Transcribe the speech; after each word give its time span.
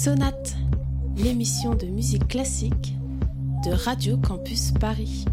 Sonate, 0.00 0.54
l'émission 1.16 1.74
de 1.74 1.86
musique 1.86 2.28
classique 2.28 2.94
de 3.66 3.72
Radio 3.72 4.16
Campus 4.16 4.70
Paris. 4.78 5.24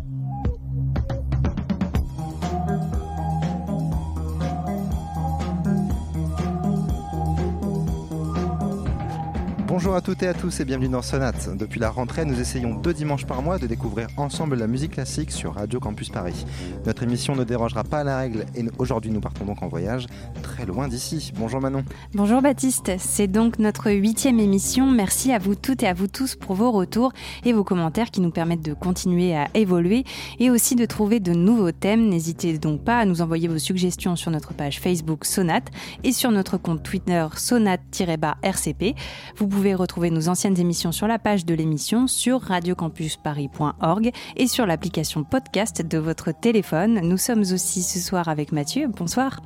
Bonjour 9.75 9.93
à 9.93 9.99
toutes 9.99 10.23
et 10.23 10.27
à 10.29 10.33
tous 10.33 10.61
et 10.61 10.63
bienvenue 10.63 10.87
dans 10.87 11.01
Sonate. 11.01 11.49
Depuis 11.57 11.81
la 11.81 11.89
rentrée, 11.89 12.23
nous 12.23 12.39
essayons 12.39 12.75
deux 12.75 12.93
dimanches 12.93 13.25
par 13.25 13.41
mois 13.41 13.57
de 13.57 13.67
découvrir 13.67 14.07
ensemble 14.15 14.55
la 14.55 14.67
musique 14.67 14.93
classique 14.93 15.31
sur 15.31 15.55
Radio 15.55 15.81
Campus 15.81 16.07
Paris. 16.07 16.45
Notre 16.85 17.03
émission 17.03 17.35
ne 17.35 17.43
dérogera 17.43 17.83
pas 17.83 17.99
à 17.99 18.03
la 18.05 18.17
règle 18.19 18.45
et 18.55 18.63
aujourd'hui 18.77 19.11
nous 19.11 19.19
partons 19.19 19.43
donc 19.43 19.61
en 19.63 19.67
voyage 19.67 20.07
très 20.41 20.65
loin 20.65 20.87
d'ici. 20.87 21.33
Bonjour 21.35 21.59
Manon. 21.59 21.83
Bonjour 22.13 22.41
Baptiste, 22.41 22.93
c'est 22.99 23.27
donc 23.27 23.59
notre 23.59 23.91
huitième 23.91 24.39
émission. 24.39 24.89
Merci 24.89 25.33
à 25.33 25.39
vous 25.39 25.55
toutes 25.55 25.83
et 25.83 25.87
à 25.87 25.93
vous 25.93 26.07
tous 26.07 26.37
pour 26.37 26.55
vos 26.55 26.71
retours 26.71 27.11
et 27.43 27.51
vos 27.51 27.65
commentaires 27.65 28.11
qui 28.11 28.21
nous 28.21 28.31
permettent 28.31 28.63
de 28.63 28.73
continuer 28.73 29.35
à 29.35 29.49
évoluer 29.55 30.05
et 30.39 30.51
aussi 30.51 30.75
de 30.75 30.85
trouver 30.85 31.19
de 31.19 31.33
nouveaux 31.33 31.73
thèmes. 31.73 32.07
N'hésitez 32.07 32.57
donc 32.59 32.81
pas 32.85 32.99
à 32.99 33.03
nous 33.03 33.21
envoyer 33.21 33.49
vos 33.49 33.59
suggestions 33.59 34.15
sur 34.15 34.31
notre 34.31 34.53
page 34.53 34.79
Facebook 34.79 35.25
Sonate 35.25 35.67
et 36.05 36.13
sur 36.13 36.31
notre 36.31 36.55
compte 36.55 36.81
Twitter 36.81 37.27
sonate-rcp. 37.35 38.95
Vous 39.35 39.47
pouvez 39.49 39.64
retrouver 39.73 40.11
nos 40.11 40.29
anciennes 40.29 40.59
émissions 40.59 40.91
sur 40.91 41.07
la 41.07 41.17
page 41.17 41.45
de 41.45 41.53
l'émission 41.53 42.07
sur 42.07 42.41
radiocampusparis.org 42.41 44.11
et 44.35 44.47
sur 44.47 44.65
l'application 44.65 45.23
podcast 45.23 45.81
de 45.81 45.97
votre 45.97 46.31
téléphone. 46.31 46.99
Nous 47.01 47.17
sommes 47.17 47.41
aussi 47.41 47.81
ce 47.81 47.99
soir 47.99 48.27
avec 48.27 48.51
Mathieu. 48.51 48.87
Bonsoir. 48.87 49.41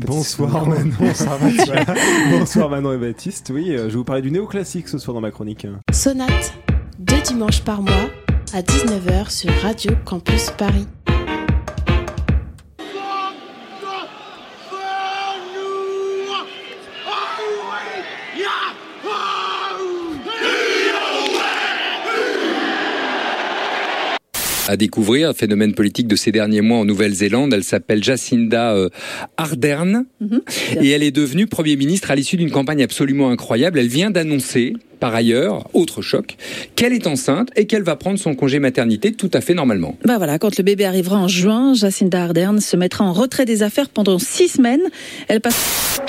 Bonsoir 0.00 0.66
Manon. 0.66 0.90
Bonsoir 0.98 1.38
Mathieu. 1.40 1.74
Bonsoir 2.38 2.70
Manon 2.70 2.94
et 2.94 2.98
Baptiste. 2.98 3.52
Oui, 3.54 3.70
euh, 3.70 3.84
je 3.84 3.88
vais 3.88 3.98
vous 3.98 4.04
parler 4.04 4.22
du 4.22 4.30
néoclassique 4.30 4.88
ce 4.88 4.98
soir 4.98 5.14
dans 5.14 5.20
ma 5.20 5.30
chronique. 5.30 5.66
Sonate, 5.92 6.54
deux 6.98 7.20
dimanches 7.20 7.62
par 7.62 7.82
mois 7.82 8.08
à 8.54 8.62
19h 8.62 9.30
sur 9.30 9.52
Radio 9.62 9.92
Campus 10.04 10.50
Paris. 10.50 10.86
À 24.68 24.76
découvrir, 24.76 25.30
un 25.30 25.34
phénomène 25.34 25.74
politique 25.74 26.06
de 26.06 26.16
ces 26.16 26.32
derniers 26.32 26.60
mois 26.60 26.78
en 26.78 26.84
Nouvelle-Zélande. 26.84 27.52
Elle 27.52 27.64
s'appelle 27.64 28.02
Jacinda 28.02 28.72
euh, 28.72 28.88
Ardern 29.36 30.04
et 30.80 30.90
elle 30.90 31.02
est 31.02 31.10
devenue 31.10 31.46
Premier 31.46 31.76
ministre 31.76 32.10
à 32.10 32.14
l'issue 32.14 32.36
d'une 32.36 32.50
campagne 32.50 32.82
absolument 32.82 33.30
incroyable. 33.30 33.78
Elle 33.78 33.88
vient 33.88 34.10
d'annoncer, 34.10 34.74
par 35.00 35.14
ailleurs, 35.14 35.68
autre 35.72 36.02
choc, 36.02 36.36
qu'elle 36.76 36.92
est 36.92 37.06
enceinte 37.06 37.50
et 37.56 37.66
qu'elle 37.66 37.82
va 37.82 37.96
prendre 37.96 38.18
son 38.18 38.34
congé 38.34 38.58
maternité 38.58 39.12
tout 39.12 39.30
à 39.32 39.40
fait 39.40 39.54
normalement. 39.54 39.96
Bah 40.04 40.18
voilà, 40.18 40.38
quand 40.38 40.56
le 40.56 40.62
bébé 40.62 40.84
arrivera 40.84 41.18
en 41.18 41.28
juin, 41.28 41.74
Jacinda 41.74 42.22
Ardern 42.22 42.60
se 42.60 42.76
mettra 42.76 43.04
en 43.04 43.12
retrait 43.12 43.44
des 43.44 43.62
affaires 43.62 43.88
pendant 43.88 44.18
six 44.18 44.48
semaines. 44.48 44.82
Elle 45.28 45.40
passe... 45.40 46.00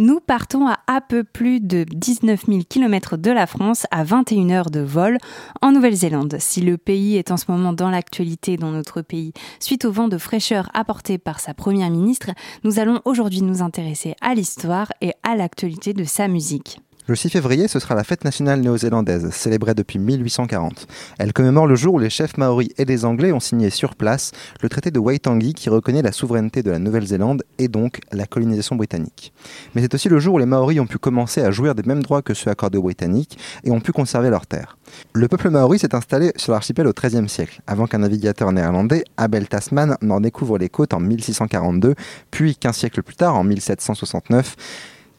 Nous 0.00 0.20
partons 0.20 0.68
à 0.68 0.78
un 0.86 1.00
peu 1.00 1.24
plus 1.24 1.60
de 1.60 1.84
19 1.90 2.46
000 2.46 2.60
km 2.68 3.16
de 3.16 3.32
la 3.32 3.48
France 3.48 3.84
à 3.90 4.04
21 4.04 4.50
heures 4.50 4.70
de 4.70 4.78
vol 4.78 5.18
en 5.60 5.72
Nouvelle-Zélande. 5.72 6.36
Si 6.38 6.60
le 6.60 6.78
pays 6.78 7.16
est 7.16 7.32
en 7.32 7.36
ce 7.36 7.50
moment 7.50 7.72
dans 7.72 7.90
l'actualité 7.90 8.56
dans 8.56 8.70
notre 8.70 9.02
pays 9.02 9.32
suite 9.58 9.84
au 9.84 9.90
vent 9.90 10.06
de 10.06 10.16
fraîcheur 10.16 10.70
apporté 10.72 11.18
par 11.18 11.40
sa 11.40 11.52
première 11.52 11.90
ministre, 11.90 12.30
nous 12.62 12.78
allons 12.78 13.00
aujourd'hui 13.06 13.42
nous 13.42 13.60
intéresser 13.60 14.14
à 14.20 14.36
l'histoire 14.36 14.92
et 15.00 15.14
à 15.24 15.34
l'actualité 15.34 15.94
de 15.94 16.04
sa 16.04 16.28
musique. 16.28 16.78
Le 17.08 17.16
6 17.16 17.30
février, 17.30 17.68
ce 17.68 17.78
sera 17.78 17.94
la 17.94 18.04
fête 18.04 18.22
nationale 18.22 18.60
néo-zélandaise, 18.60 19.30
célébrée 19.30 19.74
depuis 19.74 19.98
1840. 19.98 20.86
Elle 21.18 21.32
commémore 21.32 21.66
le 21.66 21.74
jour 21.74 21.94
où 21.94 21.98
les 21.98 22.10
chefs 22.10 22.36
maoris 22.36 22.68
et 22.76 22.84
les 22.84 23.06
Anglais 23.06 23.32
ont 23.32 23.40
signé 23.40 23.70
sur 23.70 23.94
place 23.94 24.32
le 24.60 24.68
traité 24.68 24.90
de 24.90 24.98
Waitangi 24.98 25.54
qui 25.54 25.70
reconnaît 25.70 26.02
la 26.02 26.12
souveraineté 26.12 26.62
de 26.62 26.70
la 26.70 26.78
Nouvelle-Zélande 26.78 27.44
et 27.56 27.68
donc 27.68 28.00
la 28.12 28.26
colonisation 28.26 28.76
britannique. 28.76 29.32
Mais 29.74 29.80
c'est 29.80 29.94
aussi 29.94 30.10
le 30.10 30.18
jour 30.18 30.34
où 30.34 30.38
les 30.38 30.44
Maoris 30.44 30.80
ont 30.80 30.86
pu 30.86 30.98
commencer 30.98 31.40
à 31.40 31.50
jouir 31.50 31.74
des 31.74 31.82
mêmes 31.82 32.02
droits 32.02 32.20
que 32.20 32.34
ceux 32.34 32.50
accordés 32.50 32.76
aux 32.76 32.82
Britanniques 32.82 33.38
et 33.64 33.70
ont 33.70 33.80
pu 33.80 33.92
conserver 33.92 34.28
leurs 34.28 34.46
terres. 34.46 34.76
Le 35.14 35.28
peuple 35.28 35.48
maori 35.48 35.78
s'est 35.78 35.94
installé 35.94 36.32
sur 36.36 36.52
l'archipel 36.52 36.86
au 36.86 36.92
XIIIe 36.92 37.28
siècle, 37.30 37.62
avant 37.66 37.86
qu'un 37.86 37.98
navigateur 37.98 38.52
néerlandais, 38.52 39.04
Abel 39.16 39.48
Tasman, 39.48 39.96
n'en 40.02 40.20
découvre 40.20 40.58
les 40.58 40.68
côtes 40.68 40.92
en 40.92 41.00
1642, 41.00 41.94
puis 42.30 42.54
qu'un 42.54 42.72
siècle 42.72 43.02
plus 43.02 43.16
tard, 43.16 43.34
en 43.34 43.44
1769, 43.44 44.56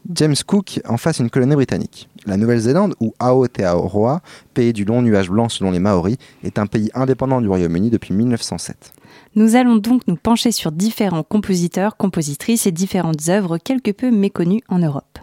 James 0.08 0.36
Cook 0.46 0.80
en 0.88 0.96
fasse 0.96 1.18
une 1.18 1.30
colonie 1.30 1.54
britannique. 1.54 2.08
La 2.26 2.36
Nouvelle-Zélande, 2.36 2.94
ou 3.00 3.14
Aotearoa, 3.18 4.22
pays 4.54 4.72
du 4.72 4.84
long 4.84 5.02
nuage 5.02 5.30
blanc 5.30 5.48
selon 5.48 5.70
les 5.70 5.78
Maoris, 5.78 6.16
est 6.42 6.58
un 6.58 6.66
pays 6.66 6.90
indépendant 6.94 7.40
du 7.40 7.48
Royaume-Uni 7.48 7.90
depuis 7.90 8.14
1907. 8.14 8.92
Nous 9.36 9.54
allons 9.56 9.76
donc 9.76 10.02
nous 10.08 10.16
pencher 10.16 10.52
sur 10.52 10.72
différents 10.72 11.22
compositeurs, 11.22 11.96
compositrices 11.96 12.66
et 12.66 12.72
différentes 12.72 13.28
œuvres 13.28 13.58
quelque 13.58 13.90
peu 13.90 14.10
méconnues 14.10 14.62
en 14.68 14.78
Europe. 14.78 15.18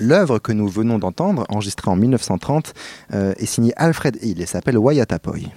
L'œuvre 0.00 0.38
que 0.38 0.52
nous 0.52 0.66
venons 0.66 0.98
d'entendre, 0.98 1.44
enregistrée 1.50 1.90
en 1.90 1.96
1930, 1.96 2.72
euh, 3.12 3.34
est 3.36 3.46
signée 3.46 3.74
Alfred 3.76 4.18
Hill 4.22 4.40
et 4.40 4.46
s'appelle 4.46 4.78
Wayatapoy. 4.78 5.50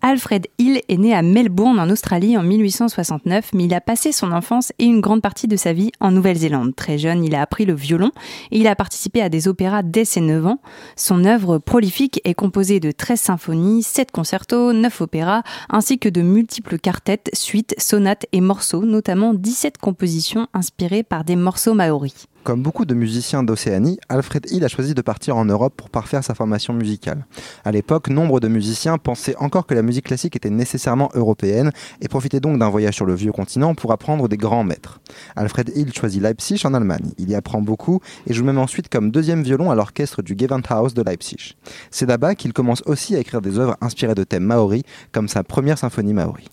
Alfred 0.00 0.46
Hill 0.58 0.80
est 0.88 0.96
né 0.96 1.12
à 1.12 1.22
Melbourne 1.22 1.80
en 1.80 1.90
Australie 1.90 2.36
en 2.36 2.42
1869, 2.44 3.50
mais 3.52 3.64
il 3.64 3.74
a 3.74 3.80
passé 3.80 4.12
son 4.12 4.30
enfance 4.30 4.72
et 4.78 4.84
une 4.84 5.00
grande 5.00 5.22
partie 5.22 5.48
de 5.48 5.56
sa 5.56 5.72
vie 5.72 5.90
en 5.98 6.12
Nouvelle-Zélande. 6.12 6.76
Très 6.76 6.98
jeune, 6.98 7.24
il 7.24 7.34
a 7.34 7.42
appris 7.42 7.64
le 7.64 7.74
violon 7.74 8.12
et 8.52 8.58
il 8.58 8.68
a 8.68 8.76
participé 8.76 9.22
à 9.22 9.28
des 9.28 9.48
opéras 9.48 9.82
dès 9.82 10.04
ses 10.04 10.20
9 10.20 10.46
ans. 10.46 10.60
Son 10.94 11.24
œuvre 11.24 11.58
prolifique 11.58 12.20
est 12.24 12.34
composée 12.34 12.78
de 12.78 12.92
13 12.92 13.20
symphonies, 13.20 13.82
7 13.82 14.12
concertos, 14.12 14.72
9 14.72 15.00
opéras, 15.00 15.42
ainsi 15.68 15.98
que 15.98 16.08
de 16.08 16.22
multiples 16.22 16.78
quartettes, 16.78 17.30
suites, 17.32 17.74
sonates 17.78 18.26
et 18.30 18.40
morceaux, 18.40 18.84
notamment 18.84 19.34
17 19.34 19.78
compositions 19.78 20.46
inspirées 20.54 21.02
par 21.02 21.24
des 21.24 21.36
morceaux 21.36 21.74
maoris. 21.74 22.27
Comme 22.44 22.62
beaucoup 22.62 22.86
de 22.86 22.94
musiciens 22.94 23.42
d'Océanie, 23.42 23.98
Alfred 24.08 24.50
Hill 24.50 24.64
a 24.64 24.68
choisi 24.68 24.94
de 24.94 25.02
partir 25.02 25.36
en 25.36 25.44
Europe 25.44 25.74
pour 25.76 25.90
parfaire 25.90 26.24
sa 26.24 26.34
formation 26.34 26.72
musicale. 26.72 27.26
À 27.64 27.72
l'époque, 27.72 28.08
nombre 28.08 28.40
de 28.40 28.48
musiciens 28.48 28.96
pensaient 28.96 29.36
encore 29.36 29.66
que 29.66 29.74
la 29.74 29.82
musique 29.82 30.06
classique 30.06 30.34
était 30.34 30.48
nécessairement 30.48 31.10
européenne 31.14 31.72
et 32.00 32.08
profitaient 32.08 32.40
donc 32.40 32.58
d'un 32.58 32.70
voyage 32.70 32.94
sur 32.94 33.04
le 33.04 33.14
vieux 33.14 33.32
continent 33.32 33.74
pour 33.74 33.92
apprendre 33.92 34.28
des 34.28 34.38
grands 34.38 34.64
maîtres. 34.64 35.00
Alfred 35.36 35.70
Hill 35.74 35.92
choisit 35.92 36.22
Leipzig 36.22 36.62
en 36.64 36.72
Allemagne. 36.72 37.12
Il 37.18 37.28
y 37.28 37.34
apprend 37.34 37.60
beaucoup 37.60 38.00
et 38.26 38.32
joue 38.32 38.44
même 38.44 38.58
ensuite 38.58 38.88
comme 38.88 39.10
deuxième 39.10 39.42
violon 39.42 39.70
à 39.70 39.74
l'orchestre 39.74 40.22
du 40.22 40.34
Gewandhaus 40.38 40.94
de 40.94 41.02
Leipzig. 41.02 41.56
C'est 41.90 42.06
là-bas 42.06 42.34
qu'il 42.34 42.54
commence 42.54 42.82
aussi 42.86 43.14
à 43.14 43.18
écrire 43.18 43.42
des 43.42 43.58
œuvres 43.58 43.76
inspirées 43.82 44.14
de 44.14 44.24
thèmes 44.24 44.44
maoris, 44.44 44.84
comme 45.12 45.28
sa 45.28 45.44
première 45.44 45.76
symphonie 45.76 46.14
maori. 46.14 46.48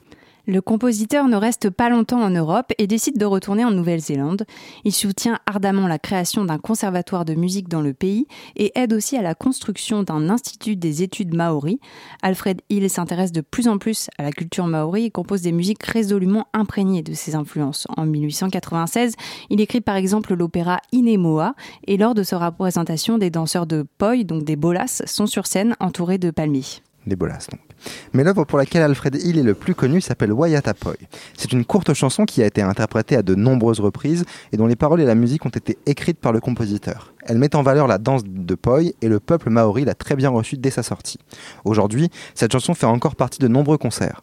Le 0.47 0.62
compositeur 0.62 1.27
ne 1.27 1.36
reste 1.36 1.69
pas 1.69 1.89
longtemps 1.89 2.21
en 2.21 2.30
Europe 2.30 2.71
et 2.77 2.88
décide 2.88 3.18
de 3.18 3.25
retourner 3.25 3.65
en 3.65 3.71
Nouvelle-Zélande. 3.71 4.45
Il 4.83 4.92
soutient 4.92 5.39
ardemment 5.45 5.88
la 5.88 5.97
création 5.97 6.45
d'un 6.45 6.59
conservatoire 6.59 7.25
de 7.25 7.33
musique 7.33 7.68
dans 7.68 7.81
le 7.81 7.94
pays 7.94 8.27
et 8.56 8.71
aide 8.75 8.94
aussi 8.94 9.18
à 9.18 9.21
la 9.21 9.33
construction 9.33 10.03
d'un 10.03 10.30
institut 10.30 10.75
des 10.75 11.01
études 11.01 11.33
maoris. 11.33 11.80
Alfred 12.21 12.62
Hill 12.69 12.89
s'intéresse 12.89 13.31
de 13.31 13.42
plus 13.42 13.68
en 13.68 13.77
plus 13.77 14.09
à 14.18 14.24
la 14.24 14.31
culture 14.31 14.68
maori 14.68 15.06
et 15.06 15.12
compose 15.12 15.42
des 15.42 15.51
musiques 15.51 15.83
résolument 15.83 16.47
imprégnées 16.53 17.01
de 17.03 17.13
ses 17.13 17.36
influences. 17.36 17.88
En 17.97 18.06
1896, 18.06 19.15
il 19.50 19.62
écrit 19.62 19.81
par 19.81 19.95
exemple 19.95 20.36
l'opéra 20.36 20.80
Inemoa 20.92 21.56
et 21.88 21.97
lors 21.97 22.13
de 22.13 22.24
sa 22.24 22.38
représentation, 22.38 23.18
des 23.18 23.30
danseurs 23.30 23.65
de 23.65 23.86
poi, 23.97 24.24
donc 24.24 24.44
des 24.44 24.56
bolas, 24.56 25.03
sont 25.06 25.25
sur 25.25 25.47
scène 25.47 25.75
entourés 25.80 26.18
de 26.18 26.30
palmiers. 26.30 26.81
Des 27.07 27.15
bolas 27.15 27.47
donc. 27.51 27.65
Mais 28.13 28.24
l'œuvre 28.24 28.45
pour 28.45 28.57
laquelle 28.57 28.81
Alfred 28.81 29.16
Hill 29.16 29.38
est 29.38 29.44
le 29.44 29.54
plus 29.54 29.75
connu 29.75 30.01
s'appelle 30.01 30.31
Wayatapoy. 30.31 30.98
C'est 31.38 31.51
une 31.51 31.66
courte 31.66 31.94
chanson 31.94 32.25
qui 32.25 32.42
a 32.42 32.45
été 32.45 32.62
interprétée 32.62 33.16
à 33.16 33.22
de 33.22 33.36
nombreuses 33.36 33.80
reprises 33.80 34.25
et 34.51 34.57
dont 34.57 34.68
les 34.68 34.75
paroles 34.75 35.01
et 35.01 35.06
la 35.06 35.16
musique 35.16 35.45
ont 35.45 35.50
été 35.50 35.77
écrites 35.86 36.19
par 36.19 36.31
le 36.31 36.39
compositeur. 36.39 37.13
Elle 37.25 37.38
met 37.38 37.56
en 37.56 37.63
valeur 37.63 37.88
la 37.88 37.98
danse 37.98 38.24
de 38.25 38.56
Poi 38.56 38.81
et 39.01 39.07
le 39.07 39.19
peuple 39.19 39.50
maori 39.50 39.86
l'a 39.86 39.95
très 39.95 40.16
bien 40.16 40.30
reçue 40.30 40.57
dès 40.57 40.72
sa 40.72 40.83
sortie. 40.83 41.19
Aujourd'hui, 41.63 42.10
cette 42.33 42.51
chanson 42.51 42.74
fait 42.74 42.86
encore 42.86 43.16
partie 43.16 43.39
de 43.39 43.48
nombreux 43.48 43.78
concerts. 43.78 44.21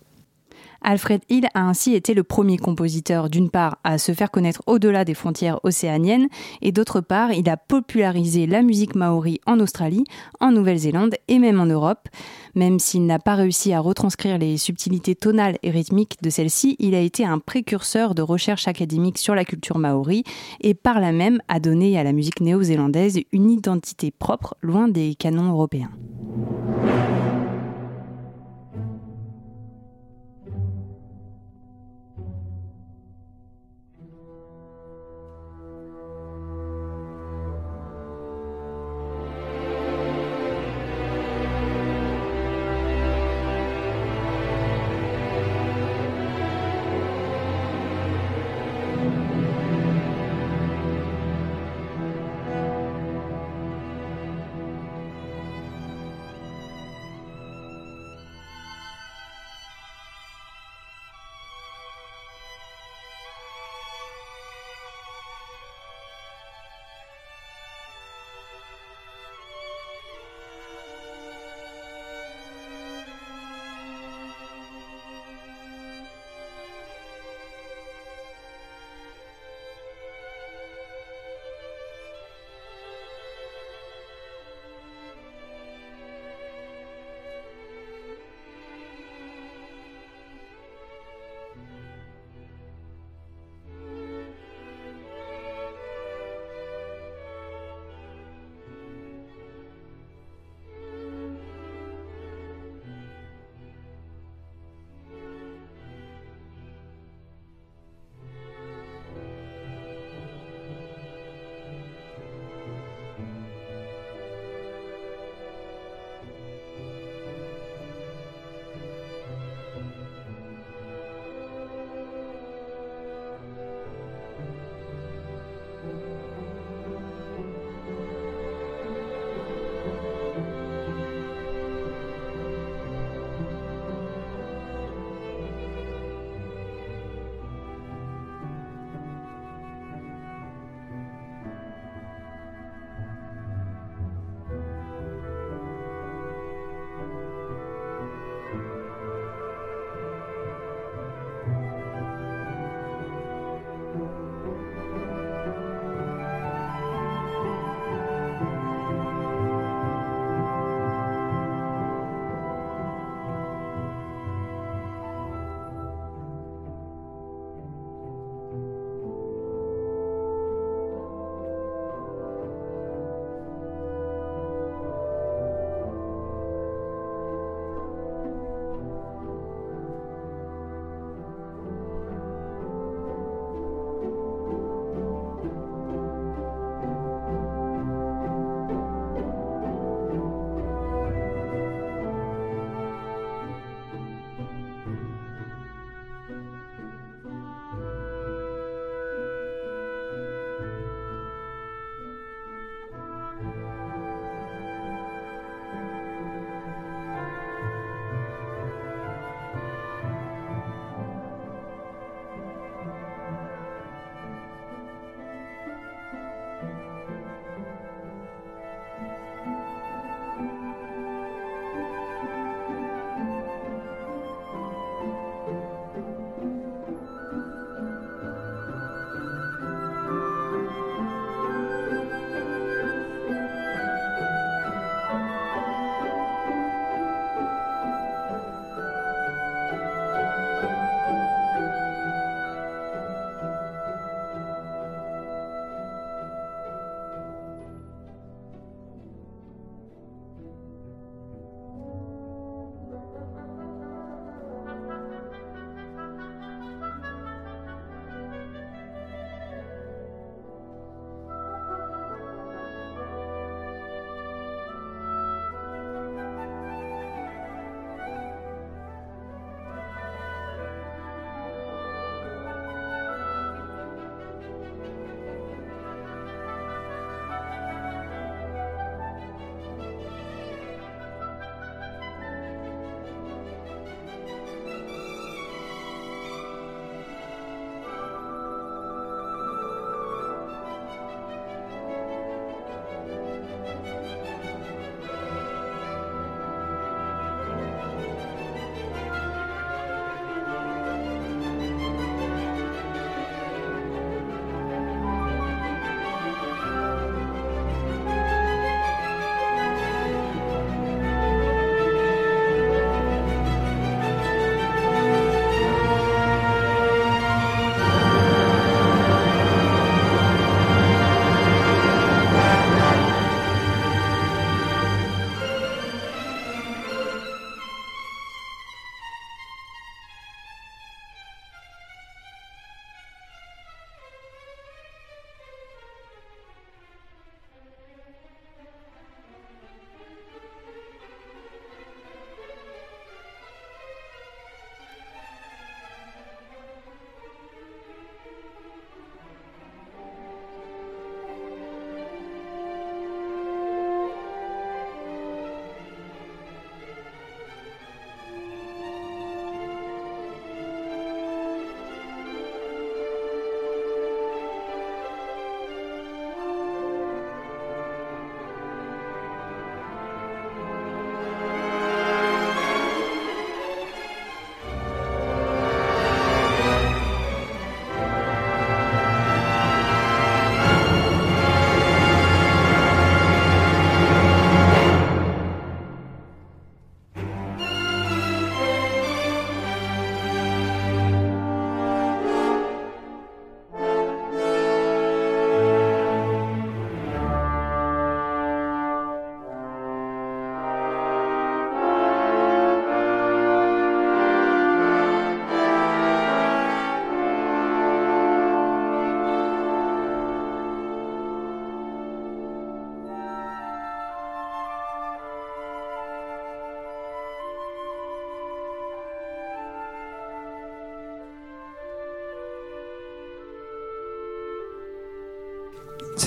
Alfred 0.84 1.22
Hill 1.28 1.46
a 1.54 1.62
ainsi 1.62 1.94
été 1.94 2.14
le 2.14 2.22
premier 2.22 2.58
compositeur, 2.58 3.30
d'une 3.30 3.50
part, 3.50 3.78
à 3.84 3.98
se 3.98 4.12
faire 4.12 4.30
connaître 4.30 4.62
au-delà 4.66 5.04
des 5.04 5.14
frontières 5.14 5.60
océaniennes, 5.64 6.28
et 6.60 6.72
d'autre 6.72 7.00
part, 7.00 7.32
il 7.32 7.48
a 7.48 7.56
popularisé 7.56 8.46
la 8.46 8.62
musique 8.62 8.94
maori 8.94 9.40
en 9.46 9.60
Australie, 9.60 10.04
en 10.40 10.52
Nouvelle-Zélande 10.52 11.14
et 11.28 11.38
même 11.38 11.60
en 11.60 11.66
Europe. 11.66 12.08
Même 12.54 12.78
s'il 12.78 13.06
n'a 13.06 13.18
pas 13.18 13.34
réussi 13.34 13.72
à 13.72 13.80
retranscrire 13.80 14.38
les 14.38 14.56
subtilités 14.56 15.14
tonales 15.14 15.58
et 15.62 15.70
rythmiques 15.70 16.22
de 16.22 16.30
celle-ci, 16.30 16.76
il 16.78 16.94
a 16.94 17.00
été 17.00 17.24
un 17.24 17.38
précurseur 17.38 18.14
de 18.14 18.22
recherche 18.22 18.68
académique 18.68 19.18
sur 19.18 19.34
la 19.34 19.44
culture 19.44 19.78
maori 19.78 20.24
et 20.60 20.74
par 20.74 21.00
là 21.00 21.12
même 21.12 21.40
a 21.48 21.60
donné 21.60 21.98
à 21.98 22.04
la 22.04 22.12
musique 22.12 22.40
néo-zélandaise 22.40 23.20
une 23.32 23.50
identité 23.50 24.10
propre, 24.10 24.54
loin 24.60 24.88
des 24.88 25.14
canons 25.14 25.50
européens. 25.50 25.90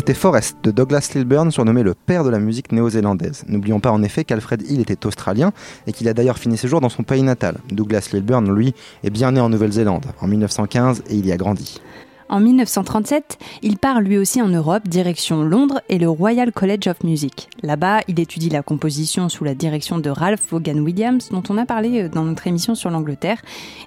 C'était 0.06 0.20
Forrest 0.20 0.58
de 0.62 0.70
Douglas 0.70 1.10
Lilburn, 1.16 1.50
surnommé 1.50 1.82
le 1.82 1.96
père 1.96 2.24
de 2.24 2.30
la 2.30 2.38
musique 2.38 2.72
néo-zélandaise. 2.72 3.44
N'oublions 3.48 3.80
pas 3.80 3.90
en 3.90 4.04
effet 4.04 4.24
qu'Alfred 4.24 4.62
Hill 4.70 4.80
était 4.80 5.04
australien 5.08 5.52
et 5.88 5.94
qu'il 5.94 6.08
a 6.08 6.14
d'ailleurs 6.14 6.38
fini 6.38 6.58
ses 6.58 6.68
jours 6.68 6.80
dans 6.80 6.90
son 6.90 7.02
pays 7.02 7.24
natal. 7.24 7.58
Douglas 7.72 8.10
Lilburn, 8.14 8.54
lui, 8.54 8.76
est 9.04 9.10
bien 9.10 9.32
né 9.32 9.40
en 9.40 9.50
Nouvelle-Zélande 9.50 10.06
en 10.22 10.28
1915 10.28 11.06
et 11.10 11.16
il 11.16 11.26
y 11.26 11.32
a 11.32 11.38
grandi. 11.38 11.82
En 12.28 12.40
1937, 12.40 13.38
il 13.62 13.78
part 13.78 14.02
lui 14.02 14.18
aussi 14.18 14.42
en 14.42 14.48
Europe, 14.48 14.88
direction 14.88 15.44
Londres 15.44 15.82
et 15.90 16.00
le 16.00 16.10
Royal 16.10 16.52
College 16.52 16.88
of 16.88 17.04
Music. 17.04 17.50
Là-bas, 17.62 18.00
il 18.08 18.20
étudie 18.20 18.50
la 18.50 18.64
composition 18.64 19.30
sous 19.30 19.44
la 19.44 19.54
direction 19.54 20.00
de 20.00 20.10
Ralph 20.10 20.42
Vaughan 20.50 20.80
Williams, 20.80 21.30
dont 21.30 21.44
on 21.50 21.58
a 21.58 21.66
parlé 21.66 22.02
euh, 22.02 22.10
dans 22.10 22.24
notre 22.24 22.48
émission 22.48 22.74
sur 22.74 22.90
l'Angleterre, 22.90 23.42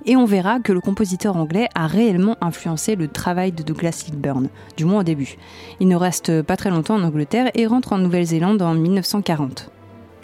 et 0.06 0.14
on 0.16 0.24
verra 0.24 0.60
que 0.60 0.72
le 0.72 0.80
compositeur 0.80 1.36
anglais 1.36 1.68
a 1.74 1.88
réellement 1.88 2.36
influencé 2.40 2.94
le 2.94 3.08
travail 3.08 3.50
de 3.50 3.64
Douglas 3.64 4.04
Lilburn, 4.06 4.48
du 4.76 4.84
moins 4.84 5.00
au 5.00 5.04
début. 5.04 5.36
Il 5.80 5.88
ne 5.88 5.96
reste 5.96 6.42
pas 6.42 6.56
très 6.56 6.70
longtemps 6.70 6.94
en 6.94 7.02
Angleterre 7.02 7.50
et 7.54 7.66
rentre 7.66 7.92
en 7.92 7.98
Nouvelle-Zélande 7.98 8.62
en 8.62 8.74
1940. 8.74 9.70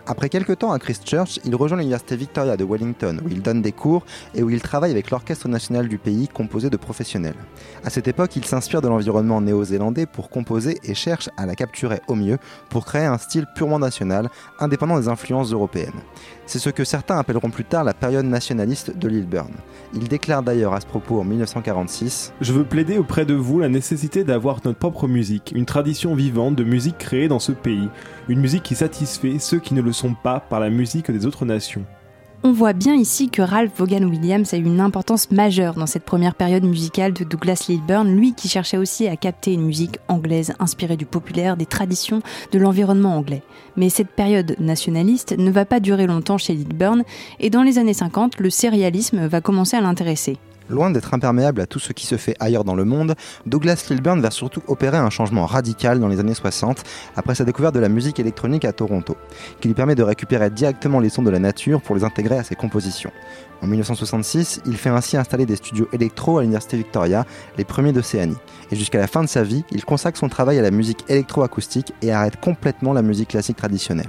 Après 0.07 0.29
quelques 0.29 0.59
temps 0.59 0.73
à 0.73 0.79
Christchurch, 0.79 1.41
il 1.47 1.57
rejoint 1.57 1.79
l'université 1.79 2.15
Victoria 2.17 2.59
de 2.59 2.65
Wellington, 2.65 3.21
où 3.25 3.29
il 3.31 3.41
donne 3.41 3.63
des 3.63 3.73
cours 3.73 4.05
et 4.35 4.43
où 4.43 4.51
il 4.51 4.61
travaille 4.61 4.91
avec 4.91 5.11
l'orchestre 5.11 5.49
national 5.49 5.89
du 5.89 5.97
pays 5.97 6.29
composé 6.29 6.69
de 6.69 6.77
professionnels. 6.77 7.37
À 7.85 7.89
cette 7.89 8.07
époque, 8.07 8.37
il 8.37 8.45
s'inspire 8.45 8.83
de 8.83 8.89
l'environnement 8.89 9.41
néo-zélandais 9.41 10.05
pour 10.05 10.29
composer 10.29 10.79
et 10.85 10.93
cherche 10.93 11.31
à 11.39 11.47
la 11.47 11.55
capturer 11.55 12.03
au 12.07 12.17
mieux 12.17 12.37
pour 12.69 12.85
créer 12.85 13.07
un 13.07 13.17
style 13.17 13.47
purement 13.55 13.79
national, 13.79 14.29
indépendant 14.61 15.01
des 15.01 15.09
influences 15.09 15.53
européennes. 15.53 16.03
C'est 16.47 16.59
ce 16.59 16.71
que 16.71 16.85
certains 16.85 17.19
appelleront 17.19 17.51
plus 17.51 17.65
tard 17.65 17.85
la 17.85 17.95
période 17.95 18.27
nationaliste 18.27 18.97
de 18.97 19.09
Lilburn. 19.09 19.51
Il 19.95 20.09
déclare 20.09 20.43
d'ailleurs 20.43 20.75
à 20.75 20.81
ce 20.81 20.87
propos 20.87 21.21
en 21.21 21.25
1946 21.25 22.35
Je 22.41 22.53
veux 22.53 22.65
plaider 22.65 22.99
auprès 22.99 23.25
de 23.25 23.35
vous 23.35 23.61
la 23.61 23.69
nécessité 23.69 24.25
d'avoir 24.25 24.61
notre 24.65 24.79
propre 24.79 25.09
musique, 25.09 25.53
une 25.55 25.67
tradition 25.67 26.15
vivante 26.15 26.57
de 26.57 26.65
musique 26.65 26.99
créée 26.99 27.29
dans 27.29 27.39
ce 27.39 27.53
pays, 27.53 27.89
une 28.29 28.41
musique 28.41 28.63
qui 28.63 28.75
satisfait 28.75 29.39
ceux 29.39 29.59
qui 29.59 29.75
ne 29.75 29.83
le 29.83 29.93
sont 29.93 30.15
pas 30.15 30.41
par 30.41 30.61
la 30.61 30.71
musique 30.71 31.11
des 31.11 31.27
autres 31.27 31.45
nations. 31.45 31.85
On 32.47 32.53
voit 32.53 32.75
bien 32.75 32.95
ici 32.95 33.31
que 33.31 33.41
Ralph 33.41 33.73
Vaughan 33.79 34.03
Williams 34.03 34.53
a 34.53 34.59
eu 34.59 34.65
une 34.65 34.81
importance 34.81 35.31
majeure 35.31 35.77
dans 35.77 35.87
cette 35.87 36.05
première 36.05 36.35
période 36.35 36.63
musicale 36.63 37.15
de 37.15 37.25
Douglas 37.25 37.65
Lilburn, 37.71 38.07
lui 38.07 38.35
qui 38.35 38.51
cherchait 38.51 38.77
aussi 38.77 39.09
à 39.09 39.17
capter 39.17 39.55
une 39.55 39.65
musique 39.65 39.97
anglaise 40.09 40.53
inspirée 40.59 40.99
du 40.99 41.07
populaire, 41.07 41.57
des 41.57 41.65
traditions, 41.65 42.21
de 42.53 42.59
l'environnement 42.59 43.17
anglais. 43.17 43.43
Mais 43.79 43.89
cette 43.89 44.11
période 44.11 44.57
nationaliste 44.59 45.39
ne 45.39 45.51
va 45.51 45.65
pas 45.65 45.81
durer 45.81 46.07
longtemps 46.07 46.37
chez 46.37 46.53
Lilburn 46.53 47.05
et 47.41 47.49
dans 47.49 47.63
les 47.63 47.79
années 47.79 47.95
50, 47.95 48.39
le 48.39 48.51
sérialisme 48.51 49.27
va 49.27 49.41
commencer 49.41 49.79
à 49.79 49.81
l'intéresser. 49.81 50.37
Loin 50.71 50.91
d'être 50.91 51.13
imperméable 51.13 51.61
à 51.61 51.67
tout 51.67 51.79
ce 51.79 51.93
qui 51.93 52.07
se 52.07 52.17
fait 52.17 52.37
ailleurs 52.41 52.65
dans 52.65 52.75
le 52.75 52.87
monde, 52.87 53.15
Douglas 53.45 53.87
Lilburn 53.91 54.21
va 54.21 54.31
surtout 54.31 54.63
opérer 54.67 54.97
un 54.97 55.11
changement 55.11 55.45
radical 55.45 56.01
dans 56.01 56.09
les 56.09 56.21
années 56.21 56.35
60 56.35 56.83
après 57.17 57.35
sa 57.35 57.45
découverte 57.45 57.75
de 57.75 57.81
la 57.81 57.91
musique 57.91 58.19
électronique 58.19 58.65
à 58.65 58.73
Toronto, 58.73 59.17
qui 59.61 59.69
lui 59.69 59.75
permet 59.75 59.95
de 59.95 60.03
récupérer 60.03 60.49
directement 60.49 61.01
les 61.01 61.11
sons 61.11 61.23
de 61.23 61.31
la 61.31 61.39
nature 61.39 61.83
pour 61.83 61.95
les 61.95 62.03
intégrer 62.03 62.39
à 62.39 62.45
ses 62.45 62.55
compositions. 62.55 63.13
En 63.61 63.67
1966, 63.67 64.63
il 64.65 64.77
fait 64.79 64.89
ainsi 64.89 65.19
installer 65.19 65.45
des 65.45 65.57
studios 65.57 65.89
électro 65.93 66.39
à 66.39 66.43
l'Université 66.43 66.79
Victoria, 66.79 67.27
les 67.59 67.65
premiers 67.65 67.93
d'Océanie. 67.93 68.37
Et 68.71 68.77
jusqu'à 68.77 68.99
la 68.99 69.07
fin 69.07 69.23
de 69.23 69.29
sa 69.29 69.43
vie, 69.43 69.65
il 69.71 69.85
consacre 69.85 70.19
son 70.19 70.31
travail 70.31 70.59
à 70.59 70.63
la 70.63 70.71
musique 70.71 71.05
électroacoustique 71.09 71.93
et 72.01 72.11
arrête 72.11 72.41
complètement 72.41 72.95
la 72.95 73.03
musique 73.03 73.29
classique 73.29 73.57
traditionnelle. 73.57 74.09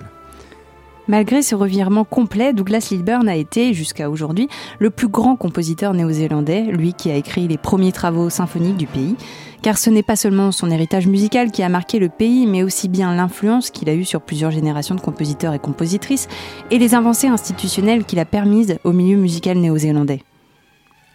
Malgré 1.07 1.43
ce 1.43 1.53
revirement 1.53 2.03
complet, 2.03 2.51
Douglas 2.51 2.87
Lilburn 2.89 3.29
a 3.29 3.35
été, 3.35 3.75
jusqu'à 3.75 4.09
aujourd'hui, 4.09 4.49
le 4.79 4.89
plus 4.89 5.07
grand 5.07 5.35
compositeur 5.35 5.93
néo-zélandais, 5.93 6.63
lui 6.63 6.93
qui 6.93 7.11
a 7.11 7.15
écrit 7.15 7.47
les 7.47 7.59
premiers 7.59 7.91
travaux 7.91 8.31
symphoniques 8.31 8.77
du 8.77 8.87
pays. 8.87 9.15
Car 9.61 9.77
ce 9.77 9.91
n'est 9.91 10.03
pas 10.03 10.15
seulement 10.15 10.51
son 10.51 10.71
héritage 10.71 11.05
musical 11.05 11.51
qui 11.51 11.61
a 11.61 11.69
marqué 11.69 11.99
le 11.99 12.09
pays, 12.09 12.47
mais 12.47 12.63
aussi 12.63 12.89
bien 12.89 13.15
l'influence 13.15 13.69
qu'il 13.69 13.87
a 13.87 13.93
eue 13.93 14.03
sur 14.03 14.21
plusieurs 14.21 14.49
générations 14.49 14.95
de 14.95 15.01
compositeurs 15.01 15.53
et 15.53 15.59
compositrices, 15.59 16.27
et 16.71 16.79
les 16.79 16.95
avancées 16.95 17.27
institutionnelles 17.27 18.03
qu'il 18.03 18.17
a 18.17 18.25
permises 18.25 18.77
au 18.83 18.91
milieu 18.91 19.17
musical 19.17 19.59
néo-zélandais. 19.59 20.23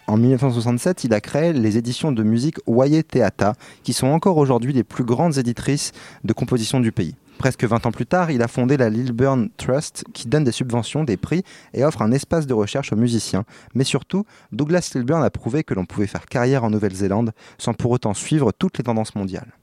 En 0.06 0.16
1967, 0.16 1.04
il 1.04 1.14
a 1.14 1.20
créé 1.20 1.52
les 1.52 1.78
éditions 1.78 2.12
de 2.12 2.22
musique 2.22 2.56
Waye 2.66 3.02
Teata, 3.02 3.54
qui 3.82 3.92
sont 3.92 4.08
encore 4.08 4.36
aujourd'hui 4.36 4.72
les 4.72 4.84
plus 4.84 5.04
grandes 5.04 5.38
éditrices 5.38 5.92
de 6.24 6.32
composition 6.32 6.80
du 6.80 6.90
pays. 6.92 7.14
Presque 7.40 7.64
20 7.64 7.86
ans 7.86 7.90
plus 7.90 8.04
tard, 8.04 8.30
il 8.30 8.42
a 8.42 8.48
fondé 8.48 8.76
la 8.76 8.90
Lilburn 8.90 9.48
Trust 9.56 10.04
qui 10.12 10.28
donne 10.28 10.44
des 10.44 10.52
subventions, 10.52 11.04
des 11.04 11.16
prix 11.16 11.42
et 11.72 11.86
offre 11.86 12.02
un 12.02 12.12
espace 12.12 12.46
de 12.46 12.52
recherche 12.52 12.92
aux 12.92 12.96
musiciens. 12.96 13.44
Mais 13.74 13.84
surtout, 13.84 14.26
Douglas 14.52 14.90
Lilburn 14.94 15.22
a 15.22 15.30
prouvé 15.30 15.64
que 15.64 15.72
l'on 15.72 15.86
pouvait 15.86 16.06
faire 16.06 16.26
carrière 16.26 16.64
en 16.64 16.70
Nouvelle-Zélande 16.70 17.32
sans 17.56 17.72
pour 17.72 17.92
autant 17.92 18.12
suivre 18.12 18.52
toutes 18.52 18.76
les 18.76 18.84
tendances 18.84 19.14
mondiales. 19.14 19.54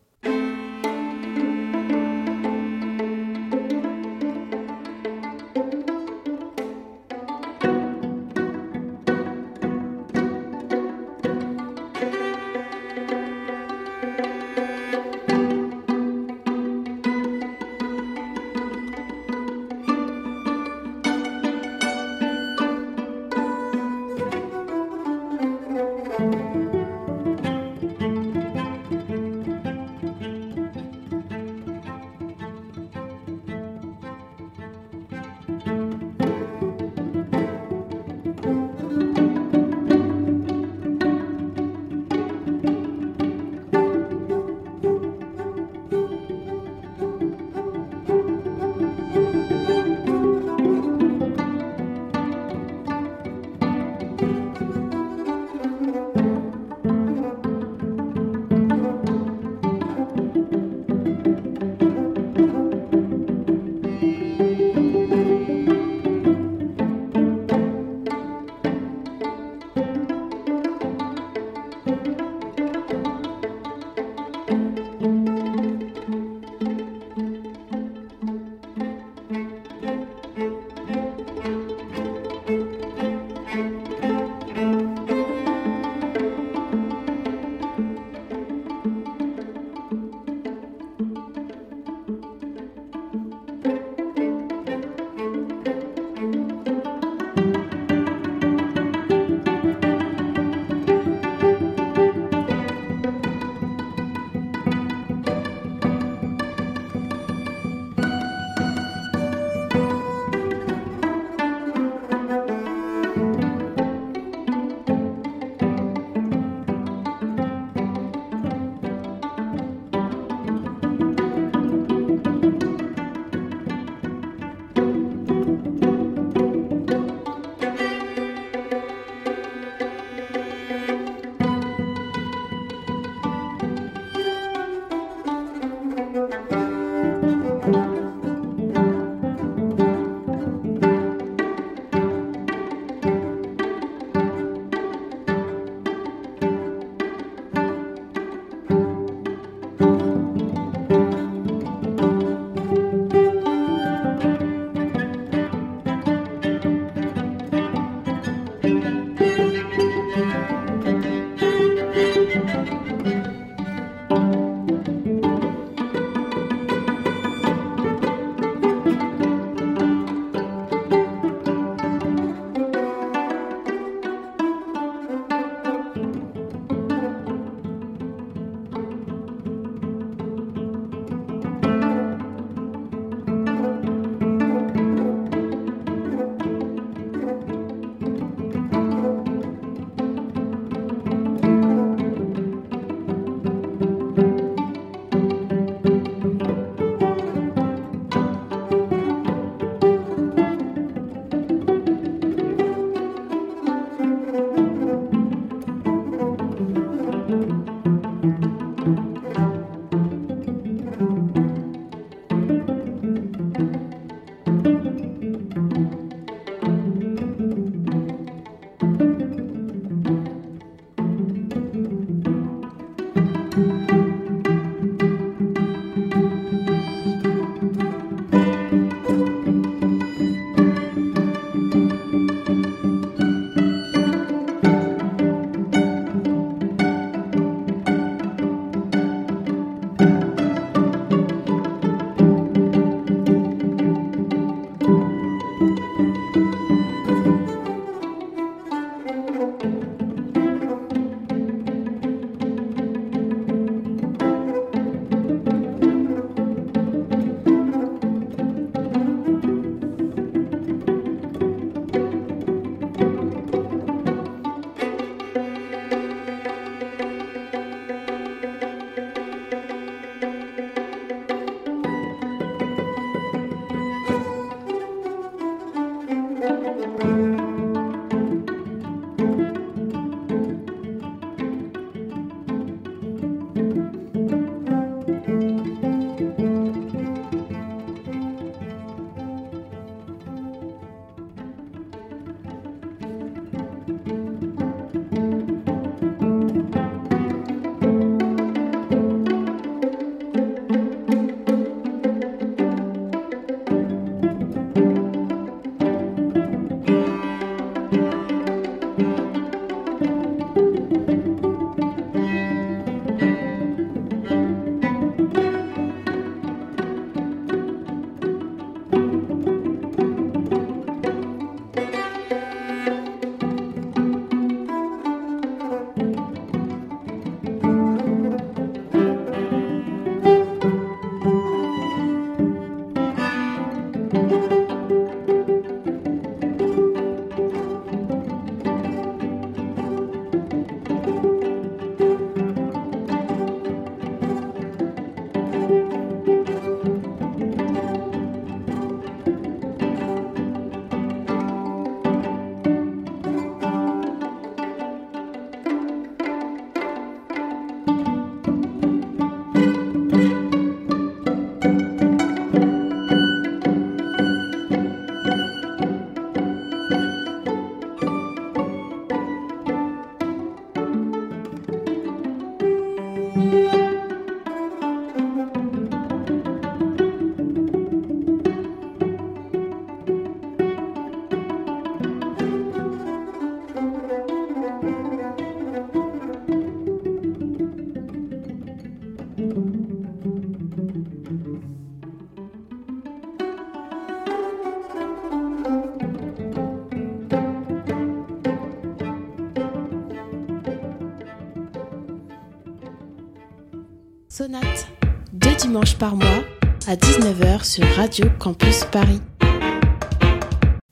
Sonate, 404.38 404.88
deux 405.34 405.56
dimanches 405.56 405.98
par 405.98 406.16
mois 406.16 406.44
à 406.86 406.96
19h 406.96 407.64
sur 407.64 407.84
Radio 407.96 408.28
Campus 408.38 408.84
Paris. 408.84 409.20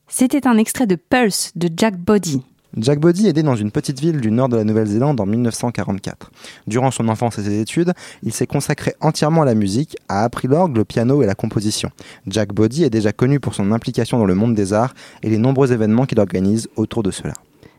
C'était 0.07 0.47
un 0.47 0.57
extrait 0.57 0.87
de 0.87 0.95
Pulse 0.95 1.51
de 1.55 1.69
Jack 1.77 1.95
Body. 1.95 2.41
Jack 2.75 2.99
Body 2.99 3.27
est 3.27 3.35
né 3.35 3.43
dans 3.43 3.55
une 3.55 3.69
petite 3.69 3.99
ville 3.99 4.19
du 4.19 4.31
nord 4.31 4.49
de 4.49 4.57
la 4.57 4.63
Nouvelle-Zélande 4.63 5.21
en 5.21 5.27
1944. 5.27 6.31
Durant 6.65 6.89
son 6.89 7.07
enfance 7.07 7.37
et 7.37 7.43
ses 7.43 7.59
études, 7.59 7.93
il 8.23 8.33
s'est 8.33 8.47
consacré 8.47 8.95
entièrement 8.99 9.43
à 9.43 9.45
la 9.45 9.53
musique, 9.53 9.95
a 10.09 10.23
appris 10.23 10.47
l'orgue, 10.47 10.75
le 10.75 10.83
piano 10.83 11.21
et 11.21 11.27
la 11.27 11.35
composition. 11.35 11.91
Jack 12.25 12.51
Body 12.51 12.83
est 12.83 12.89
déjà 12.89 13.11
connu 13.11 13.39
pour 13.39 13.53
son 13.53 13.71
implication 13.71 14.17
dans 14.17 14.25
le 14.25 14.33
monde 14.33 14.55
des 14.55 14.73
arts 14.73 14.95
et 15.21 15.29
les 15.29 15.37
nombreux 15.37 15.71
événements 15.71 16.07
qu'il 16.07 16.19
organise 16.19 16.67
autour 16.77 17.03
de 17.03 17.11
cela 17.11 17.35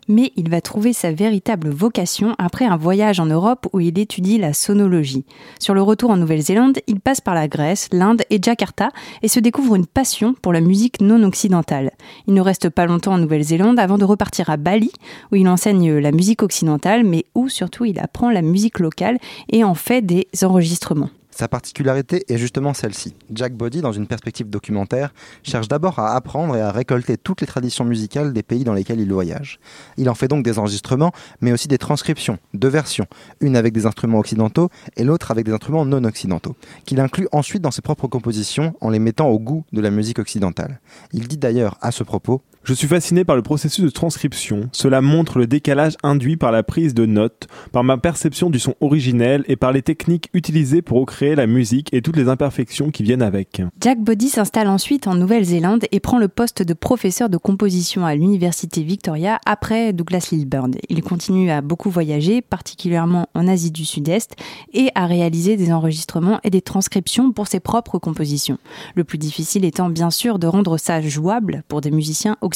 mais 0.08 0.32
il 0.36 0.50
va 0.50 0.60
trouver 0.60 0.92
sa 0.92 1.12
véritable 1.12 1.68
vocation 1.68 2.34
après 2.38 2.64
un 2.64 2.76
voyage 2.76 3.20
en 3.20 3.26
Europe 3.26 3.66
où 3.72 3.80
il 3.80 3.98
étudie 3.98 4.38
la 4.38 4.52
sonologie. 4.52 5.24
Sur 5.58 5.74
le 5.74 5.82
retour 5.82 6.10
en 6.10 6.16
Nouvelle-Zélande, 6.16 6.78
il 6.86 7.00
passe 7.00 7.20
par 7.20 7.34
la 7.34 7.48
Grèce, 7.48 7.88
l'Inde 7.92 8.22
et 8.30 8.38
Jakarta 8.42 8.90
et 9.22 9.28
se 9.28 9.40
découvre 9.40 9.74
une 9.74 9.86
passion 9.86 10.34
pour 10.40 10.52
la 10.52 10.60
musique 10.60 11.00
non 11.00 11.22
occidentale. 11.22 11.92
Il 12.26 12.34
ne 12.34 12.40
reste 12.40 12.68
pas 12.68 12.86
longtemps 12.86 13.14
en 13.14 13.18
Nouvelle-Zélande 13.18 13.78
avant 13.78 13.98
de 13.98 14.04
repartir 14.04 14.50
à 14.50 14.56
Bali 14.56 14.92
où 15.32 15.36
il 15.36 15.48
enseigne 15.48 15.98
la 15.98 16.12
musique 16.12 16.42
occidentale 16.42 17.04
mais 17.04 17.24
où 17.34 17.48
surtout 17.48 17.84
il 17.84 17.98
apprend 17.98 18.30
la 18.30 18.42
musique 18.42 18.78
locale 18.78 19.18
et 19.50 19.64
en 19.64 19.74
fait 19.74 20.02
des 20.02 20.28
enregistrements. 20.42 21.10
Sa 21.36 21.48
particularité 21.48 22.24
est 22.32 22.38
justement 22.38 22.72
celle-ci. 22.72 23.14
Jack 23.30 23.52
Body, 23.52 23.82
dans 23.82 23.92
une 23.92 24.06
perspective 24.06 24.48
documentaire, 24.48 25.12
cherche 25.42 25.68
d'abord 25.68 25.98
à 25.98 26.16
apprendre 26.16 26.56
et 26.56 26.62
à 26.62 26.70
récolter 26.70 27.18
toutes 27.18 27.42
les 27.42 27.46
traditions 27.46 27.84
musicales 27.84 28.32
des 28.32 28.42
pays 28.42 28.64
dans 28.64 28.72
lesquels 28.72 29.00
il 29.00 29.12
voyage. 29.12 29.60
Il 29.98 30.08
en 30.08 30.14
fait 30.14 30.28
donc 30.28 30.42
des 30.42 30.58
enregistrements, 30.58 31.12
mais 31.42 31.52
aussi 31.52 31.68
des 31.68 31.76
transcriptions, 31.76 32.38
deux 32.54 32.70
versions, 32.70 33.04
une 33.40 33.54
avec 33.54 33.74
des 33.74 33.84
instruments 33.84 34.18
occidentaux 34.18 34.70
et 34.96 35.04
l'autre 35.04 35.30
avec 35.30 35.44
des 35.44 35.52
instruments 35.52 35.84
non 35.84 36.04
occidentaux, 36.04 36.56
qu'il 36.86 37.00
inclut 37.00 37.28
ensuite 37.32 37.60
dans 37.60 37.70
ses 37.70 37.82
propres 37.82 38.08
compositions 38.08 38.74
en 38.80 38.88
les 38.88 38.98
mettant 38.98 39.28
au 39.28 39.38
goût 39.38 39.66
de 39.74 39.82
la 39.82 39.90
musique 39.90 40.18
occidentale. 40.18 40.80
Il 41.12 41.28
dit 41.28 41.36
d'ailleurs 41.36 41.76
à 41.82 41.90
ce 41.90 42.02
propos 42.02 42.40
je 42.66 42.74
suis 42.74 42.88
fasciné 42.88 43.24
par 43.24 43.36
le 43.36 43.42
processus 43.42 43.84
de 43.84 43.90
transcription. 43.90 44.68
Cela 44.72 45.00
montre 45.00 45.38
le 45.38 45.46
décalage 45.46 45.94
induit 46.02 46.36
par 46.36 46.50
la 46.50 46.64
prise 46.64 46.94
de 46.94 47.06
notes, 47.06 47.46
par 47.70 47.84
ma 47.84 47.96
perception 47.96 48.50
du 48.50 48.58
son 48.58 48.74
originel 48.80 49.44
et 49.46 49.54
par 49.54 49.70
les 49.70 49.82
techniques 49.82 50.30
utilisées 50.34 50.82
pour 50.82 50.98
recréer 50.98 51.36
la 51.36 51.46
musique 51.46 51.94
et 51.94 52.02
toutes 52.02 52.16
les 52.16 52.28
imperfections 52.28 52.90
qui 52.90 53.04
viennent 53.04 53.22
avec. 53.22 53.62
Jack 53.80 54.00
Body 54.00 54.28
s'installe 54.28 54.66
ensuite 54.66 55.06
en 55.06 55.14
Nouvelle-Zélande 55.14 55.84
et 55.92 56.00
prend 56.00 56.18
le 56.18 56.26
poste 56.26 56.64
de 56.64 56.74
professeur 56.74 57.28
de 57.28 57.36
composition 57.36 58.04
à 58.04 58.16
l'Université 58.16 58.82
Victoria 58.82 59.38
après 59.46 59.92
Douglas 59.92 60.30
Lilburn. 60.32 60.72
Il 60.88 61.02
continue 61.04 61.52
à 61.52 61.60
beaucoup 61.60 61.90
voyager, 61.90 62.42
particulièrement 62.42 63.28
en 63.34 63.46
Asie 63.46 63.70
du 63.70 63.84
Sud-Est, 63.84 64.34
et 64.72 64.90
à 64.96 65.06
réaliser 65.06 65.56
des 65.56 65.72
enregistrements 65.72 66.40
et 66.42 66.50
des 66.50 66.62
transcriptions 66.62 67.30
pour 67.30 67.46
ses 67.46 67.60
propres 67.60 68.00
compositions. 68.00 68.58
Le 68.96 69.04
plus 69.04 69.18
difficile 69.18 69.64
étant 69.64 69.88
bien 69.88 70.10
sûr 70.10 70.40
de 70.40 70.48
rendre 70.48 70.78
ça 70.78 71.00
jouable 71.00 71.62
pour 71.68 71.80
des 71.80 71.92
musiciens 71.92 72.36
occidentaux 72.40 72.55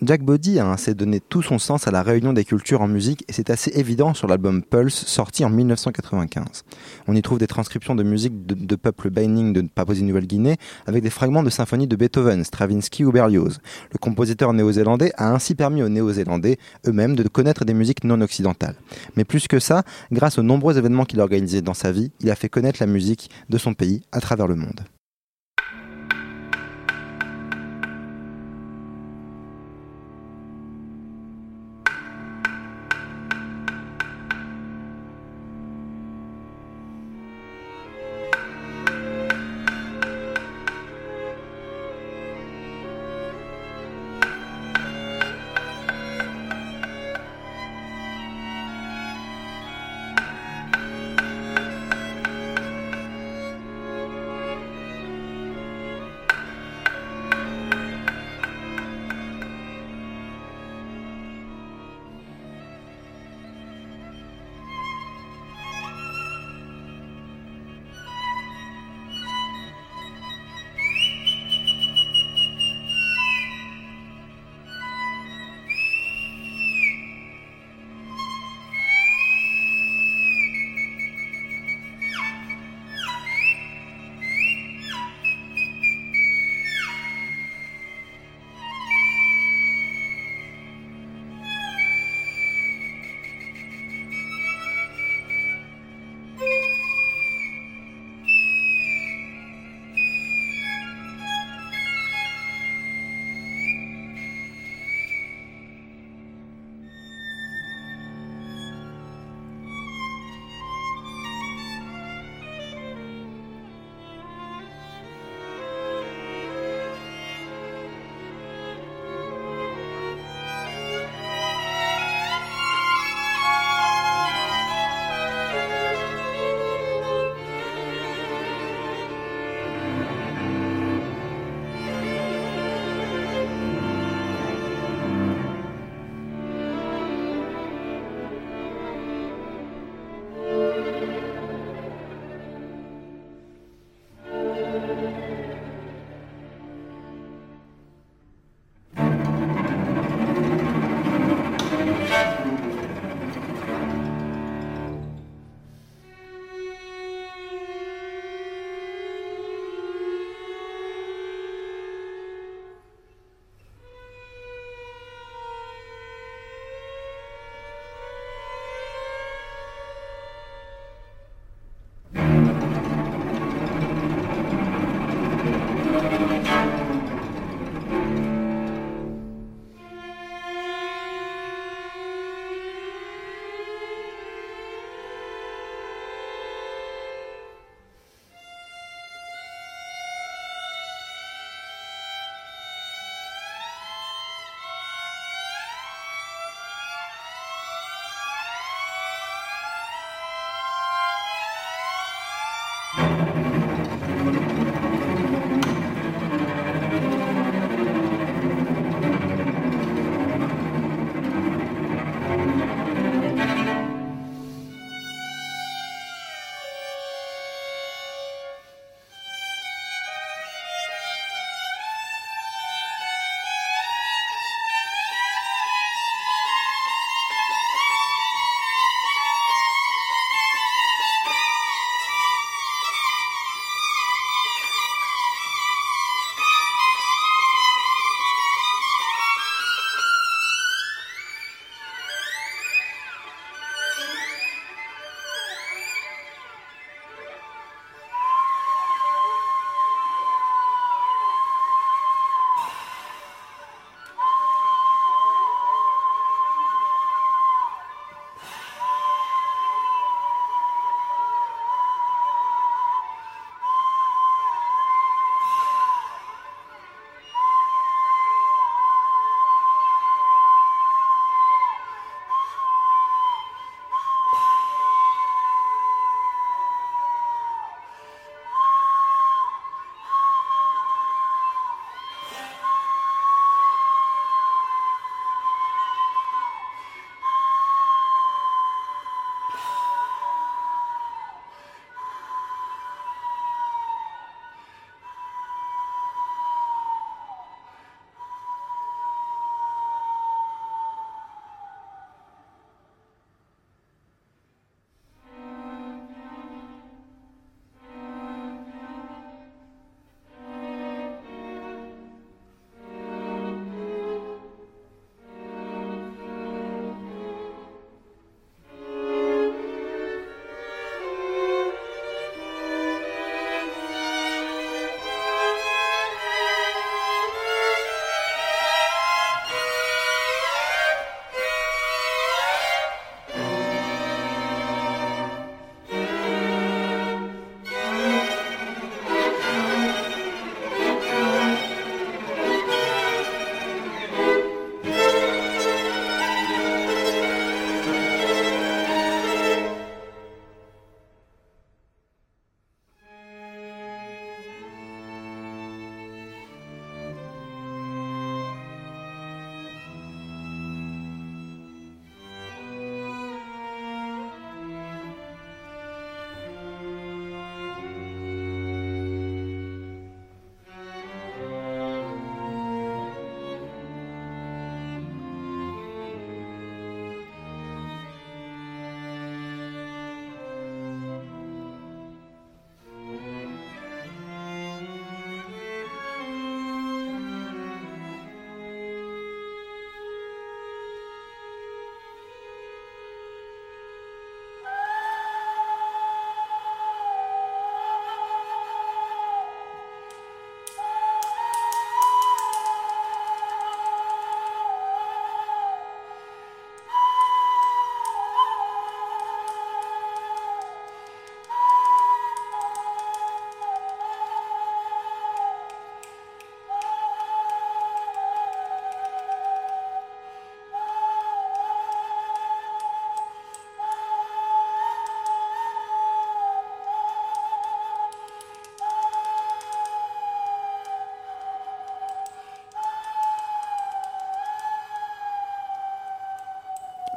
Jack 0.00 0.22
Body 0.22 0.58
a 0.58 0.66
ainsi 0.66 0.94
donné 0.94 1.20
tout 1.20 1.42
son 1.42 1.58
sens 1.58 1.86
à 1.86 1.90
la 1.90 2.02
réunion 2.02 2.32
des 2.32 2.46
cultures 2.46 2.80
en 2.80 2.88
musique 2.88 3.22
et 3.28 3.34
c'est 3.34 3.50
assez 3.50 3.70
évident 3.78 4.14
sur 4.14 4.28
l'album 4.28 4.62
Pulse 4.62 5.04
sorti 5.04 5.44
en 5.44 5.50
1995. 5.50 6.64
On 7.06 7.14
y 7.14 7.20
trouve 7.20 7.38
des 7.38 7.46
transcriptions 7.46 7.94
de 7.94 8.02
musique 8.02 8.46
de, 8.46 8.76
peuples 8.76 9.10
Baining 9.10 9.52
de 9.52 9.60
Papouasie-Nouvelle-Guinée 9.60 10.56
avec 10.86 11.02
des 11.02 11.10
fragments 11.10 11.42
de 11.42 11.50
symphonies 11.50 11.86
de 11.86 11.96
Beethoven, 11.96 12.44
Stravinsky 12.44 13.04
ou 13.04 13.12
Berlioz. 13.12 13.58
Le 13.92 13.98
compositeur 13.98 14.54
néo-zélandais 14.54 15.12
a 15.18 15.30
ainsi 15.30 15.54
permis 15.54 15.82
aux 15.82 15.90
néo-zélandais 15.90 16.56
eux-mêmes 16.86 17.14
de 17.14 17.28
connaître 17.28 17.66
des 17.66 17.74
musiques 17.74 18.04
non 18.04 18.22
occidentales. 18.22 18.76
Mais 19.16 19.24
plus 19.24 19.48
que 19.48 19.58
ça, 19.58 19.82
grâce 20.12 20.38
aux 20.38 20.42
nombreux 20.42 20.78
événements 20.78 21.04
qu'il 21.04 21.20
a 21.20 21.24
organisés 21.24 21.60
dans 21.60 21.74
sa 21.74 21.92
vie, 21.92 22.10
il 22.20 22.30
a 22.30 22.36
fait 22.36 22.48
connaître 22.48 22.78
la 22.80 22.86
musique 22.86 23.28
de 23.50 23.58
son 23.58 23.74
pays 23.74 24.00
à 24.12 24.22
travers 24.22 24.46
le 24.46 24.56
monde. 24.56 24.80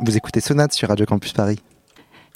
Vous 0.02 0.16
écoutez 0.16 0.40
Sonate 0.40 0.72
sur 0.72 0.88
Radio 0.88 1.06
Campus 1.06 1.34
Paris. 1.34 1.60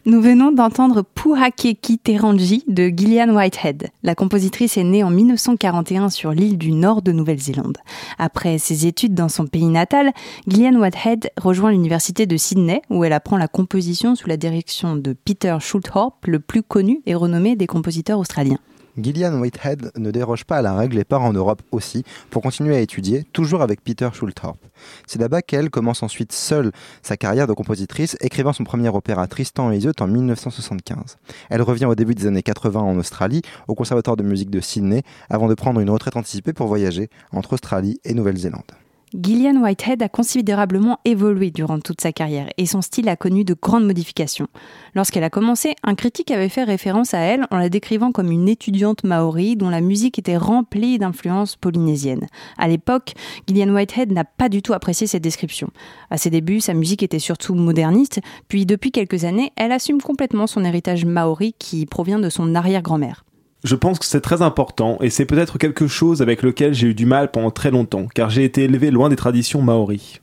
Nous 0.06 0.22
venons 0.22 0.52
d'entendre 0.52 1.02
Puhakeki 1.02 1.98
Terangi 1.98 2.66
de 2.68 2.90
Gillian 2.90 3.34
Whitehead. 3.34 3.88
La 4.04 4.16
compositrice 4.16 4.76
est 4.76 4.84
née 4.84 5.02
en 5.02 5.10
1941 5.10 6.10
sur 6.10 6.32
l'île 6.32 6.58
du 6.58 6.74
nord 6.74 7.02
de 7.02 7.14
Nouvelle-Zélande. 7.14 7.78
Après 8.20 8.58
ses 8.58 8.86
études 8.86 9.14
dans 9.14 9.30
son 9.30 9.48
pays 9.48 9.68
natal, 9.68 10.12
Gillian 10.46 10.76
Whitehead 10.76 11.32
rejoint 11.38 11.72
l'université 11.72 12.26
de 12.26 12.36
Sydney 12.36 12.82
où 12.90 13.06
elle 13.06 13.14
apprend 13.14 13.38
la 13.38 13.48
composition 13.48 14.16
sous 14.16 14.28
la 14.28 14.36
direction 14.36 14.98
de 14.98 15.14
Peter 15.14 15.56
Schulthorpe, 15.62 16.26
le 16.28 16.42
plus 16.42 16.64
connu 16.64 17.02
et 17.06 17.16
renommé 17.16 17.56
des 17.56 17.68
compositeurs 17.68 18.20
australiens. 18.20 18.60
Gillian 18.98 19.40
Whitehead 19.40 19.92
ne 19.98 20.12
déroge 20.12 20.46
pas 20.46 20.58
à 20.58 20.62
la 20.62 20.76
règle 20.76 21.00
et 21.00 21.04
part 21.04 21.24
en 21.24 21.34
Europe 21.34 21.64
aussi 21.72 22.04
pour 22.30 22.44
continuer 22.44 22.76
à 22.76 22.80
étudier, 22.80 23.24
toujours 23.34 23.64
avec 23.64 23.84
Peter 23.84 24.10
Schulthorpe. 24.14 24.64
C'est 25.08 25.20
là-bas 25.20 25.42
qu'elle 25.42 25.70
commence 25.70 26.04
ensuite 26.04 26.32
seule 26.32 26.72
sa 27.02 27.18
carrière 27.18 27.48
de 27.48 27.54
compositrice, 27.54 28.16
écrivant 28.22 28.54
son 28.54 28.64
premier 28.64 28.90
opéra 28.90 29.26
Tristan 29.28 29.72
et 29.72 29.80
en 30.00 30.08
1975. 30.08 31.18
Elle 31.50 31.62
revient 31.62 31.86
au 31.86 31.96
début 31.96 32.14
des 32.14 32.28
années 32.28 32.44
80 32.44 32.80
en 32.80 32.98
Australie, 32.98 33.42
au 33.68 33.76
Conservatoire 33.76 34.18
de 34.18 34.24
musique 34.24 34.52
de 34.52 34.60
Sydney, 34.60 35.02
avant 35.30 35.48
de 35.48 35.56
prendre 35.56 35.80
une 35.80 35.90
retraite 35.90 36.16
anticipée 36.16 36.54
pour 36.54 36.68
voyager 36.68 37.10
entre 37.32 37.54
Australie 37.54 38.00
et 38.06 38.14
Nouvelle-Zélande. 38.14 38.83
Gillian 39.16 39.62
Whitehead 39.62 40.02
a 40.02 40.10
considérablement 40.10 41.00
évolué 41.06 41.52
durant 41.52 41.80
toute 41.80 42.02
sa 42.02 42.12
carrière 42.12 42.48
et 42.58 42.66
son 42.66 42.82
style 42.82 43.08
a 43.10 43.16
connu 43.16 43.44
de 43.44 43.54
grandes 43.54 43.86
modifications. 43.86 44.48
Lorsqu'elle 44.96 45.24
a 45.24 45.30
commencé, 45.30 45.76
un 45.84 45.94
critique 45.94 46.32
avait 46.32 46.50
fait 46.50 46.64
référence 46.64 47.14
à 47.14 47.20
elle 47.20 47.46
en 47.52 47.58
la 47.58 47.70
décrivant 47.70 48.12
comme 48.12 48.32
une 48.32 48.50
étudiante 48.50 49.04
maori 49.04 49.56
dont 49.56 49.70
la 49.70 49.82
musique 49.82 50.18
était 50.18 50.38
remplie 50.38 50.98
d'influences 50.98 51.56
polynésiennes. 51.58 52.28
À 52.58 52.68
l'époque, 52.68 53.14
Gillian 53.48 53.76
Whitehead 53.76 54.12
n'a 54.12 54.26
pas 54.26 54.50
du 54.50 54.64
tout 54.64 54.74
apprécié 54.74 55.06
cette 55.06 55.24
description. 55.24 55.70
À 56.10 56.18
ses 56.18 56.32
débuts, 56.32 56.60
sa 56.60 56.74
musique 56.74 57.04
était 57.04 57.20
surtout 57.20 57.54
moderniste, 57.54 58.20
puis 58.48 58.66
depuis 58.66 58.92
quelques 58.92 59.26
années, 59.26 59.52
elle 59.58 59.74
assume 59.74 60.02
complètement 60.02 60.48
son 60.48 60.66
héritage 60.66 61.06
maori 61.06 61.54
qui 61.60 61.86
provient 61.86 62.20
de 62.20 62.30
son 62.30 62.56
arrière-grand-mère 62.56 63.24
je 63.64 63.76
pense 63.76 63.98
que 63.98 64.06
c'est 64.06 64.22
très 64.22 64.42
important 64.42 64.98
et 65.00 65.10
c'est 65.10 65.26
peut-être 65.26 65.58
quelque 65.58 65.88
chose 65.88 66.22
avec 66.22 66.42
lequel 66.42 66.74
j'ai 66.74 66.88
eu 66.88 66.94
du 66.94 67.06
mal 67.06 67.32
pendant 67.32 67.52
très 67.52 67.72
longtemps, 67.72 68.08
car 68.14 68.30
j'ai 68.30 68.44
été 68.44 68.64
élevé 68.64 68.92
loin 68.92 69.10
des 69.10 69.16
traditions 69.16 69.62
maoris. 69.62 70.20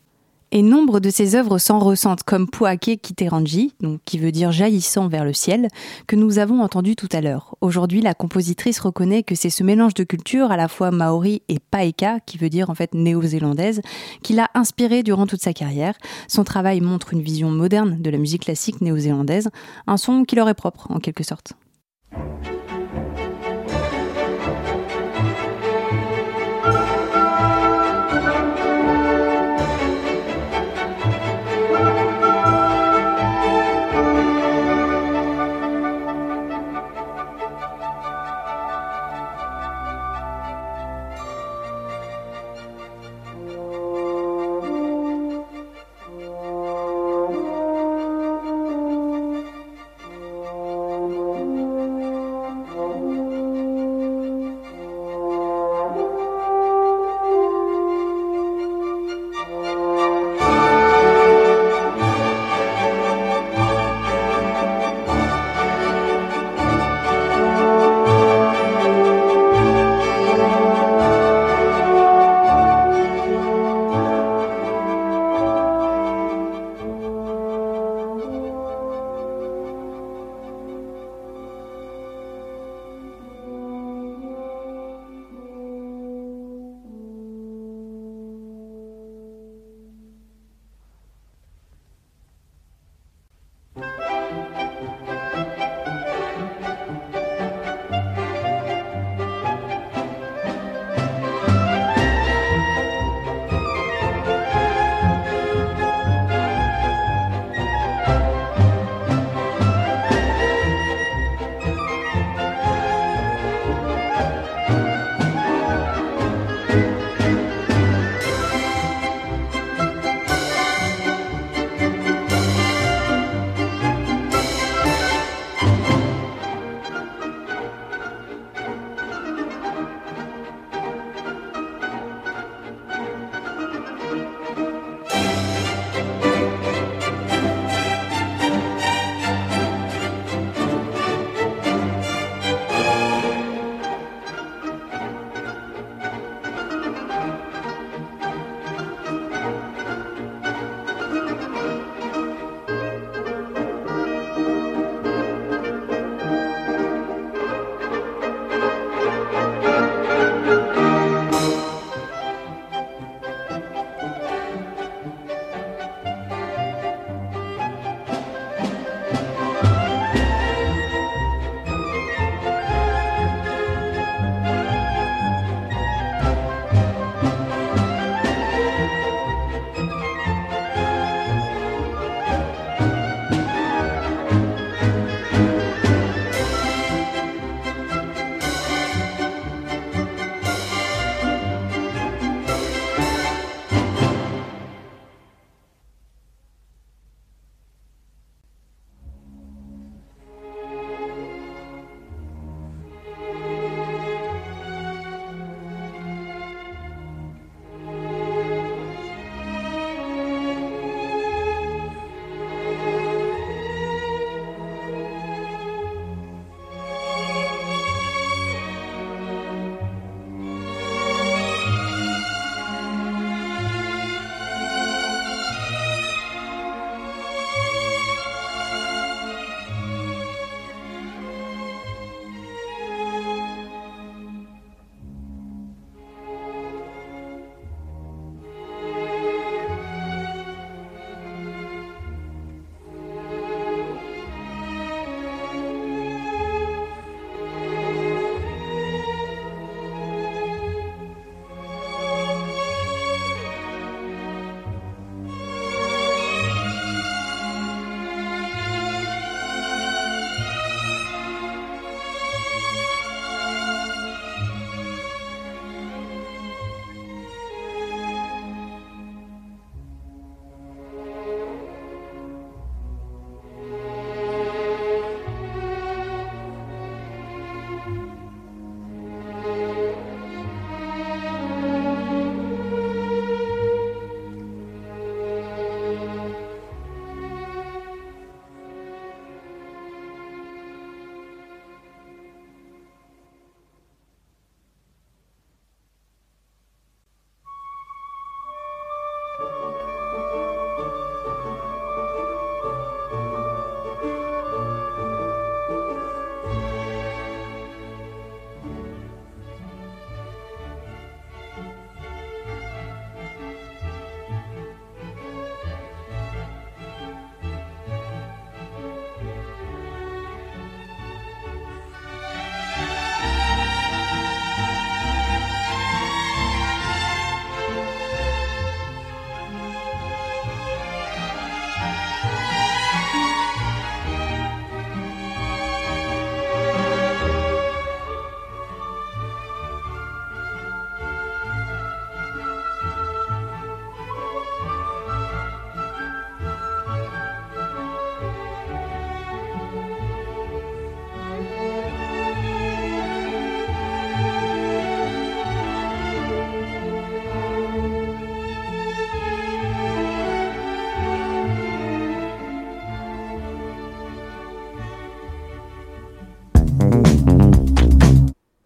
Et 0.52 0.62
nombre 0.62 0.98
de 0.98 1.10
ses 1.10 1.36
œuvres 1.36 1.58
s'en 1.58 1.78
ressentent, 1.78 2.24
comme 2.24 2.50
Puake 2.50 2.98
Kiteranji, 3.00 3.72
qui 4.04 4.18
veut 4.18 4.32
dire 4.32 4.50
jaillissant 4.50 5.06
vers 5.06 5.24
le 5.24 5.32
ciel, 5.32 5.68
que 6.08 6.16
nous 6.16 6.40
avons 6.40 6.60
entendu 6.60 6.96
tout 6.96 7.08
à 7.12 7.20
l'heure. 7.20 7.54
Aujourd'hui, 7.60 8.00
la 8.00 8.14
compositrice 8.14 8.80
reconnaît 8.80 9.22
que 9.22 9.36
c'est 9.36 9.48
ce 9.48 9.62
mélange 9.62 9.94
de 9.94 10.02
cultures, 10.02 10.50
à 10.50 10.56
la 10.56 10.66
fois 10.66 10.90
maori 10.90 11.42
et 11.48 11.60
paeka, 11.60 12.18
qui 12.26 12.36
veut 12.36 12.48
dire 12.48 12.68
en 12.68 12.74
fait 12.74 12.94
néo-zélandaise, 12.94 13.80
qui 14.24 14.32
l'a 14.32 14.50
inspirée 14.54 15.04
durant 15.04 15.28
toute 15.28 15.40
sa 15.40 15.52
carrière. 15.52 15.94
Son 16.26 16.42
travail 16.42 16.80
montre 16.80 17.14
une 17.14 17.22
vision 17.22 17.50
moderne 17.50 18.02
de 18.02 18.10
la 18.10 18.18
musique 18.18 18.42
classique 18.42 18.80
néo-zélandaise, 18.80 19.50
un 19.86 19.96
son 19.96 20.24
qui 20.24 20.34
leur 20.34 20.48
est 20.48 20.54
propre 20.54 20.90
en 20.90 20.98
quelque 20.98 21.22
sorte. 21.22 21.52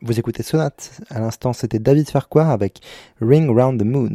Vous 0.06 0.18
écoutez 0.18 0.42
Sonate. 0.42 1.00
À 1.08 1.18
l'instant, 1.18 1.54
c'était 1.54 1.78
David 1.78 2.10
Farquhar 2.10 2.50
avec 2.50 2.80
Ring 3.22 3.48
Round 3.48 3.80
the 3.80 3.86
Moon. 3.86 4.10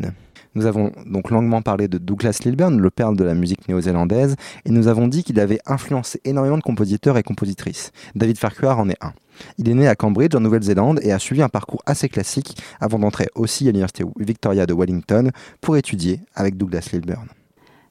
Nous 0.54 0.68
avons 0.68 0.92
donc 1.08 1.32
longuement 1.32 1.64
parlé 1.64 1.88
de 1.88 1.98
Douglas 1.98 2.42
Lilburn, 2.46 2.80
le 2.80 2.92
père 2.92 3.12
de 3.14 3.24
la 3.24 3.34
musique 3.34 3.68
néo-zélandaise, 3.68 4.36
et 4.66 4.70
nous 4.70 4.88
avons 4.88 5.08
dit 5.08 5.24
qu'il 5.24 5.40
avait 5.40 5.58
influencé 5.66 6.22
énormément 6.26 6.60
de 6.60 6.62
compositeurs 6.62 7.18
et 7.18 7.24
compositrices. 7.24 7.92
David 8.14 8.38
Farquhar 8.38 8.78
en 8.78 8.88
est 8.88 9.04
un. 9.04 9.14
Il 9.58 9.68
est 9.68 9.74
né 9.74 9.88
à 9.88 9.96
Cambridge, 9.96 10.36
en 10.36 10.42
Nouvelle-Zélande, 10.42 11.00
et 11.02 11.12
a 11.12 11.18
suivi 11.18 11.42
un 11.42 11.50
parcours 11.50 11.82
assez 11.88 12.08
classique 12.08 12.56
avant 12.80 13.00
d'entrer 13.00 13.28
aussi 13.34 13.64
à 13.64 13.72
l'université 13.72 14.04
Victoria 14.20 14.68
de 14.68 14.76
Wellington 14.76 15.32
pour 15.60 15.76
étudier 15.76 16.20
avec 16.36 16.56
Douglas 16.56 16.88
Lilburn. 16.94 17.26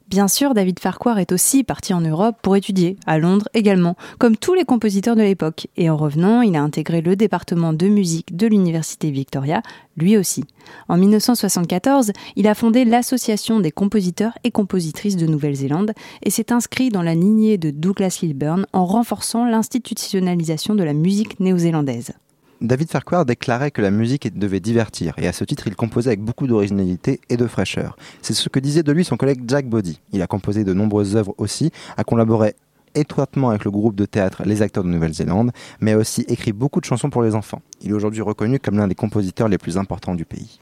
Bien 0.09 0.27
sûr, 0.27 0.55
David 0.55 0.81
Farquhar 0.81 1.19
est 1.19 1.33
aussi 1.33 1.65
parti 1.65 1.93
en 1.93 2.01
Europe 2.01 2.37
pour 2.41 2.57
étudier, 2.57 2.97
à 3.07 3.19
Londres 3.19 3.47
également, 3.53 3.95
comme 4.19 4.39
tous 4.39 4.55
les 4.55 4.65
compositeurs 4.65 5.17
de 5.17 5.21
l'époque. 5.21 5.69
Et 5.77 5.91
en 5.91 5.99
revenant, 5.99 6.41
il 6.41 6.57
a 6.57 6.63
intégré 6.63 7.03
le 7.03 7.15
département 7.15 7.75
de 7.75 7.89
musique 7.89 8.35
de 8.35 8.47
l'Université 8.47 9.11
Victoria, 9.11 9.61
lui 9.99 10.17
aussi. 10.17 10.45
En 10.89 10.97
1974, 10.97 12.13
il 12.37 12.49
a 12.49 12.55
fondé 12.55 12.87
l'Association 12.87 13.61
des 13.61 13.71
compositeurs 13.71 14.33
et 14.45 14.51
compositrices 14.51 15.17
de 15.17 15.27
Nouvelle-Zélande 15.27 15.93
et 16.23 16.31
s'est 16.31 16.55
inscrit 16.55 16.89
dans 16.89 17.03
la 17.03 17.15
lignée 17.15 17.59
de 17.59 17.71
Douglas 17.71 18.21
Lilburn 18.23 18.65
en 18.73 18.87
renforçant 18.87 19.45
l'institutionnalisation 19.45 20.75
de 20.75 20.85
la 20.85 20.95
musique 20.95 21.39
néo-zélandaise. 21.39 22.15
David 22.61 22.91
Farquhar 22.91 23.25
déclarait 23.25 23.71
que 23.71 23.81
la 23.81 23.93
musique 23.93 24.37
devait 24.37 24.59
divertir, 24.59 25.15
et 25.17 25.29
à 25.29 25.33
ce 25.33 25.45
titre, 25.45 25.69
il 25.69 25.77
composait 25.77 26.11
avec 26.11 26.21
beaucoup 26.21 26.49
d'originalité 26.49 27.21
et 27.29 27.37
de 27.37 27.47
fraîcheur. 27.47 27.97
C'est 28.21 28.35
ce 28.35 28.49
que 28.49 28.59
disait 28.59 28.83
de 28.83 28.91
lui 28.91 29.05
son 29.05 29.17
collègue 29.17 29.45
Jack 29.47 29.69
Body. 29.69 30.01
Il 30.13 30.23
a 30.23 30.27
composé 30.27 30.65
de 30.65 30.73
nombreuses 30.73 31.15
œuvres 31.15 31.35
aussi, 31.39 31.71
a 31.97 32.03
collaboré 32.03 32.57
étroitement 32.97 33.51
avec 33.51 33.65
le 33.65 33.71
groupe 33.71 33.95
de 33.95 34.07
théâtre 34.07 34.43
Les 34.45 34.61
Acteurs 34.63 34.83
de 34.83 34.89
Nouvelle-Zélande, 34.89 35.53
mais 35.81 35.93
a 35.93 35.99
aussi 35.99 36.23
écrit 36.23 36.53
beaucoup 36.53 36.81
de 36.81 36.85
chansons 36.85 37.11
pour 37.11 37.23
les 37.23 37.37
enfants. 37.37 37.63
Il 37.81 37.91
est 37.91 37.95
aujourd'hui 37.95 38.23
reconnu 38.23 38.59
comme 38.59 38.77
l'un 38.77 38.89
des 38.89 38.97
compositeurs 38.97 39.49
les 39.49 39.59
plus 39.59 39.79
importants 39.79 40.17
du 40.17 40.25
pays. 40.25 40.59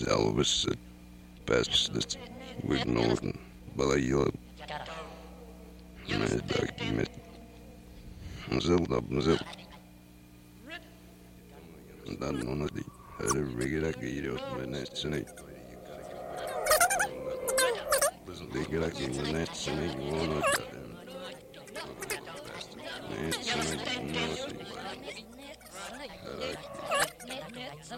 was 0.00 0.08
Elvis 0.08 0.70
at 0.70 0.78
best 1.46 1.92
this 1.92 2.16
with 2.64 2.86
Norton, 2.86 3.38
balayla 3.76 4.32
medak 6.08 6.80
met 6.96 7.10
zilda 8.60 9.00
mzil. 9.08 9.38
Dan 12.20 12.48
ona 12.48 12.66
di 12.74 12.82
her 13.18 13.44
vigila 13.58 13.92
giriyor 13.92 14.40
menesini. 14.56 15.24
Vigila 18.52 18.88
menesini 18.88 19.88
ona 20.12 20.40
da. 20.40 20.62
Menesini 23.10 23.76
ona 23.98 24.36
da. 24.36 24.89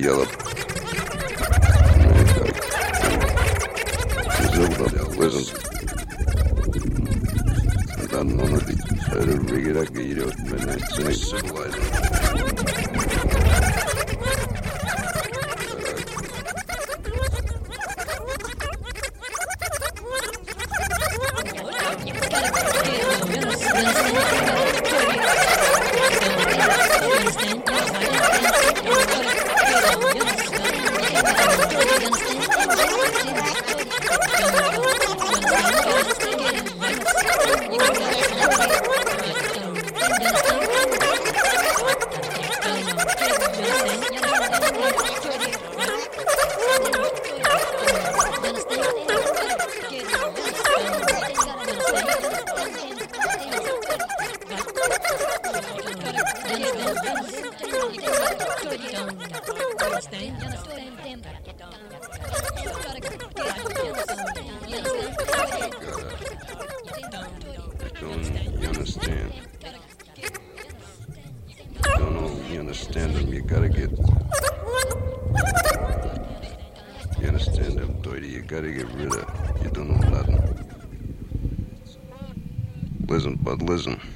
одеяло 0.00 0.26
capitalism. 83.70 84.09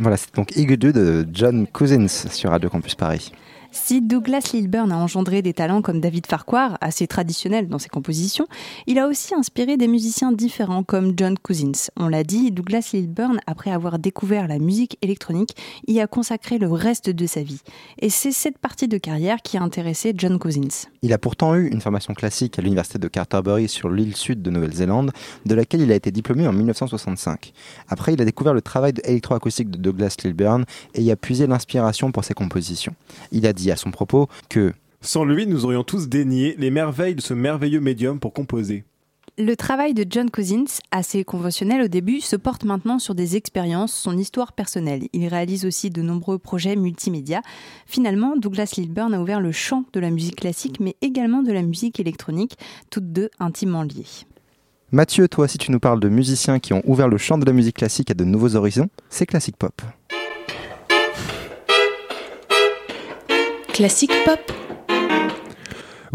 Voilà, 0.00 0.16
c'est 0.16 0.32
donc 0.34 0.54
Igudu 0.56 0.92
de 0.92 1.26
John 1.32 1.66
Cousins 1.66 2.06
sur 2.06 2.50
Radio 2.50 2.70
Campus 2.70 2.94
Paris. 2.94 3.32
Si 3.80 4.02
Douglas 4.02 4.50
Lilburn 4.52 4.92
a 4.92 4.98
engendré 4.98 5.40
des 5.40 5.54
talents 5.54 5.80
comme 5.80 6.00
David 6.00 6.26
Farquhar, 6.26 6.76
assez 6.82 7.06
traditionnel 7.06 7.68
dans 7.68 7.78
ses 7.78 7.88
compositions, 7.88 8.46
il 8.86 8.98
a 8.98 9.06
aussi 9.06 9.34
inspiré 9.34 9.78
des 9.78 9.88
musiciens 9.88 10.30
différents 10.30 10.82
comme 10.82 11.14
John 11.16 11.38
Cousins. 11.38 11.88
On 11.96 12.08
l'a 12.08 12.22
dit, 12.22 12.50
Douglas 12.50 12.90
Lilburn, 12.92 13.40
après 13.46 13.70
avoir 13.70 13.98
découvert 13.98 14.46
la 14.46 14.58
musique 14.58 14.98
électronique, 15.00 15.56
y 15.86 16.00
a 16.00 16.06
consacré 16.06 16.58
le 16.58 16.70
reste 16.70 17.08
de 17.08 17.26
sa 17.26 17.42
vie. 17.42 17.60
Et 17.98 18.10
c'est 18.10 18.32
cette 18.32 18.58
partie 18.58 18.88
de 18.88 18.98
carrière 18.98 19.38
qui 19.42 19.56
a 19.56 19.62
intéressé 19.62 20.12
John 20.14 20.38
Cousins. 20.38 20.88
Il 21.00 21.12
a 21.14 21.18
pourtant 21.18 21.54
eu 21.54 21.68
une 21.68 21.80
formation 21.80 22.12
classique 22.12 22.58
à 22.58 22.62
l'université 22.62 22.98
de 22.98 23.08
Canterbury 23.08 23.68
sur 23.68 23.88
l'île 23.88 24.16
sud 24.16 24.42
de 24.42 24.50
Nouvelle-Zélande, 24.50 25.12
de 25.46 25.54
laquelle 25.54 25.80
il 25.80 25.92
a 25.92 25.94
été 25.94 26.10
diplômé 26.10 26.46
en 26.46 26.52
1965. 26.52 27.52
Après, 27.88 28.12
il 28.12 28.20
a 28.20 28.24
découvert 28.24 28.52
le 28.52 28.60
travail 28.60 28.92
électroacoustique 29.04 29.70
de 29.70 29.78
Douglas 29.78 30.16
Lilburn 30.22 30.64
et 30.94 31.02
y 31.02 31.10
a 31.10 31.16
puisé 31.16 31.46
l'inspiration 31.46 32.12
pour 32.12 32.24
ses 32.24 32.34
compositions. 32.34 32.94
Il 33.32 33.46
a 33.46 33.52
dit 33.54 33.67
à 33.70 33.76
son 33.76 33.90
propos 33.90 34.28
que 34.48 34.72
Sans 35.00 35.24
lui, 35.24 35.46
nous 35.46 35.64
aurions 35.64 35.84
tous 35.84 36.08
dénié 36.08 36.54
les 36.58 36.70
merveilles 36.70 37.14
de 37.14 37.20
ce 37.20 37.34
merveilleux 37.34 37.80
médium 37.80 38.18
pour 38.18 38.32
composer. 38.32 38.84
Le 39.40 39.54
travail 39.54 39.94
de 39.94 40.04
John 40.10 40.30
Cousins, 40.30 40.80
assez 40.90 41.22
conventionnel 41.22 41.82
au 41.82 41.86
début, 41.86 42.20
se 42.20 42.34
porte 42.34 42.64
maintenant 42.64 42.98
sur 42.98 43.14
des 43.14 43.36
expériences, 43.36 43.94
son 43.94 44.18
histoire 44.18 44.52
personnelle. 44.52 45.06
Il 45.12 45.28
réalise 45.28 45.64
aussi 45.64 45.90
de 45.90 46.02
nombreux 46.02 46.38
projets 46.38 46.74
multimédia. 46.74 47.42
Finalement, 47.86 48.34
Douglas 48.36 48.74
Lilburn 48.76 49.14
a 49.14 49.20
ouvert 49.20 49.40
le 49.40 49.52
champ 49.52 49.84
de 49.92 50.00
la 50.00 50.10
musique 50.10 50.40
classique, 50.40 50.80
mais 50.80 50.96
également 51.02 51.44
de 51.44 51.52
la 51.52 51.62
musique 51.62 52.00
électronique, 52.00 52.58
toutes 52.90 53.12
deux 53.12 53.30
intimement 53.38 53.84
liées. 53.84 54.26
Mathieu, 54.90 55.28
toi, 55.28 55.46
si 55.46 55.58
tu 55.58 55.70
nous 55.70 55.78
parles 55.78 56.00
de 56.00 56.08
musiciens 56.08 56.58
qui 56.58 56.72
ont 56.72 56.82
ouvert 56.84 57.06
le 57.06 57.18
champ 57.18 57.38
de 57.38 57.46
la 57.46 57.52
musique 57.52 57.76
classique 57.76 58.10
à 58.10 58.14
de 58.14 58.24
nouveaux 58.24 58.56
horizons, 58.56 58.88
c'est 59.08 59.26
Classic 59.26 59.56
Pop. 59.56 59.82
Classique 63.78 64.24
pop. 64.24 64.40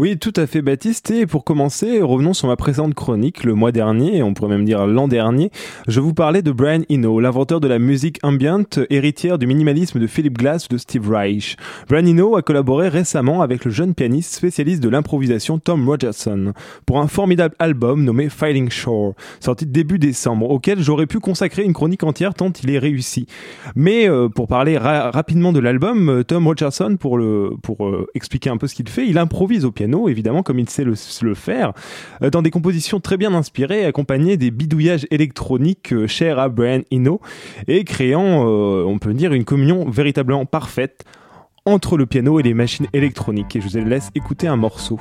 Oui, 0.00 0.18
tout 0.18 0.32
à 0.34 0.48
fait, 0.48 0.60
Baptiste. 0.60 1.12
Et 1.12 1.24
pour 1.24 1.44
commencer, 1.44 2.02
revenons 2.02 2.34
sur 2.34 2.48
ma 2.48 2.56
précédente 2.56 2.94
chronique. 2.94 3.44
Le 3.44 3.54
mois 3.54 3.70
dernier, 3.70 4.24
on 4.24 4.34
pourrait 4.34 4.48
même 4.48 4.64
dire 4.64 4.88
l'an 4.88 5.06
dernier, 5.06 5.52
je 5.86 6.00
vous 6.00 6.12
parlais 6.14 6.42
de 6.42 6.50
Brian 6.50 6.82
Eno, 6.90 7.20
l'inventeur 7.20 7.60
de 7.60 7.68
la 7.68 7.78
musique 7.78 8.18
ambiante, 8.24 8.80
héritière 8.90 9.38
du 9.38 9.46
minimalisme 9.46 10.00
de 10.00 10.08
Philip 10.08 10.36
Glass 10.36 10.66
ou 10.66 10.70
de 10.70 10.78
Steve 10.78 11.08
Reich. 11.08 11.56
Brian 11.88 12.06
Eno 12.06 12.34
a 12.34 12.42
collaboré 12.42 12.88
récemment 12.88 13.40
avec 13.40 13.64
le 13.64 13.70
jeune 13.70 13.94
pianiste 13.94 14.34
spécialiste 14.34 14.82
de 14.82 14.88
l'improvisation 14.88 15.60
Tom 15.60 15.88
Rogerson 15.88 16.54
pour 16.86 16.98
un 16.98 17.06
formidable 17.06 17.54
album 17.60 18.02
nommé 18.02 18.28
Fighting 18.28 18.70
Shore, 18.70 19.14
sorti 19.38 19.64
début 19.64 20.00
décembre, 20.00 20.50
auquel 20.50 20.80
j'aurais 20.80 21.06
pu 21.06 21.20
consacrer 21.20 21.62
une 21.62 21.72
chronique 21.72 22.02
entière 22.02 22.34
tant 22.34 22.50
il 22.64 22.70
est 22.70 22.78
réussi. 22.80 23.26
Mais 23.76 24.08
euh, 24.08 24.28
pour 24.28 24.48
parler 24.48 24.76
ra 24.76 25.12
rapidement 25.12 25.52
de 25.52 25.60
l'album, 25.60 26.08
euh, 26.08 26.24
Tom 26.24 26.48
Rogerson, 26.48 26.96
pour 26.96 27.18
euh, 27.18 28.06
expliquer 28.14 28.50
un 28.50 28.56
peu 28.56 28.66
ce 28.66 28.74
qu'il 28.74 28.88
fait, 28.88 29.06
il 29.06 29.18
improvise 29.18 29.64
au 29.64 29.70
piano 29.70 29.83
évidemment, 30.08 30.42
comme 30.42 30.58
il 30.58 30.68
sait 30.68 30.84
le, 30.84 30.94
faire, 31.34 31.72
euh, 32.22 32.30
dans 32.30 32.42
des 32.42 32.50
compositions 32.50 33.00
très 33.00 33.16
bien 33.16 33.34
inspirées, 33.34 33.84
accompagnées 33.84 34.36
des 34.36 34.50
bidouillages 34.50 35.06
électroniques 35.10 35.92
euh, 35.92 36.06
chers 36.06 36.38
à 36.38 36.48
Brian 36.48 36.82
Eno, 36.92 37.20
et 37.68 37.84
créant, 37.84 38.46
euh, 38.46 38.84
on 38.84 38.98
peut 38.98 39.14
dire, 39.14 39.32
une 39.32 39.44
communion 39.44 39.88
véritablement 39.88 40.46
parfaite 40.46 41.04
entre 41.66 41.96
le 41.96 42.06
piano 42.06 42.38
et 42.40 42.42
les 42.42 42.54
machines 42.54 42.86
électroniques. 42.92 43.56
Et 43.56 43.60
je 43.60 43.68
vous 43.68 43.84
laisse 43.84 44.10
écouter 44.14 44.46
un 44.46 44.56
morceau. 44.56 44.98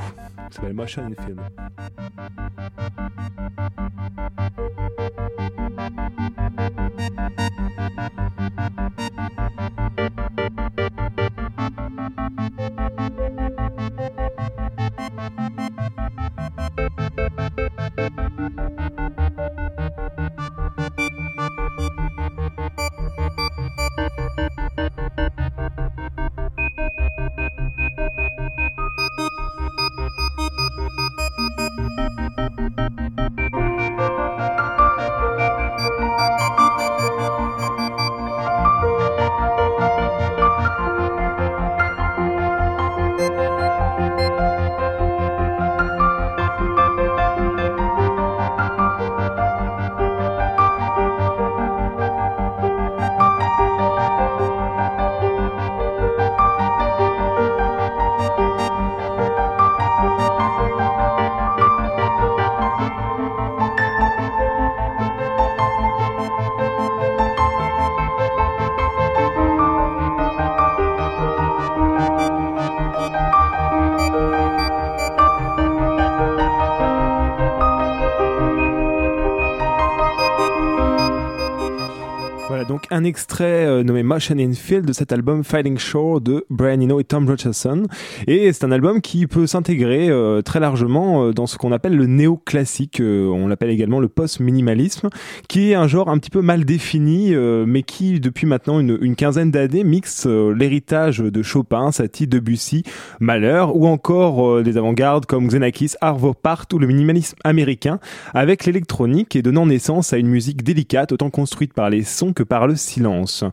Un 82.93 83.03
extrait 83.03 83.65
euh, 83.65 83.83
nommé 83.83 84.03
Motion 84.03 84.37
in 84.37 84.53
Field 84.53 84.85
de 84.85 84.93
cet 84.93 85.11
album 85.11 85.43
Fighting 85.43 85.79
Shore 85.79 86.21
de 86.21 86.45
Brian 86.51 86.79
Eno 86.79 86.99
et 86.99 87.03
Tom 87.03 87.27
Rogerson. 87.27 87.83
Et 88.27 88.53
c'est 88.53 88.63
un 88.65 88.71
album 88.71 89.01
qui 89.01 89.25
peut 89.25 89.47
s'intégrer 89.47 90.09
euh, 90.09 90.43
très 90.43 90.59
largement 90.59 91.25
euh, 91.25 91.33
dans 91.33 91.47
ce 91.47 91.57
qu'on 91.57 91.71
appelle 91.71 91.95
le 91.95 92.05
néoclassique, 92.05 93.01
on 93.01 93.47
l'appelle 93.47 93.71
également 93.71 93.99
le 93.99 94.09
post-minimalisme, 94.09 95.09
qui 95.47 95.71
est 95.71 95.75
un 95.75 95.87
genre 95.87 96.09
un 96.09 96.19
petit 96.19 96.29
peu 96.29 96.41
mal 96.41 96.65
défini, 96.65 97.33
mais 97.35 97.81
qui 97.81 98.19
depuis 98.19 98.45
maintenant 98.45 98.79
une, 98.79 99.15
quinzaine 99.15 99.49
d'années 99.49 99.83
mixe 99.83 100.27
l'héritage 100.27 101.19
de 101.19 101.41
Chopin, 101.41 101.91
Satie, 101.91 102.27
Debussy, 102.27 102.83
Mahler, 103.19 103.65
ou 103.73 103.87
encore 103.87 104.61
des 104.61 104.77
avant-gardes 104.77 105.25
comme 105.25 105.47
Xenakis, 105.47 105.93
Arvo 106.01 106.33
Part 106.33 106.65
ou 106.73 106.79
le 106.79 106.87
minimalisme 106.87 107.37
américain, 107.43 107.99
avec 108.33 108.65
l'électronique 108.65 109.35
et 109.35 109.41
donnant 109.41 109.65
naissance 109.65 110.13
à 110.13 110.17
une 110.17 110.27
musique 110.27 110.63
délicate 110.63 111.11
autant 111.11 111.29
construite 111.29 111.73
par 111.73 111.89
les 111.89 112.03
sons 112.03 112.33
que 112.33 112.43
par 112.43 112.67
le 112.67 112.75
silence. 112.83 113.43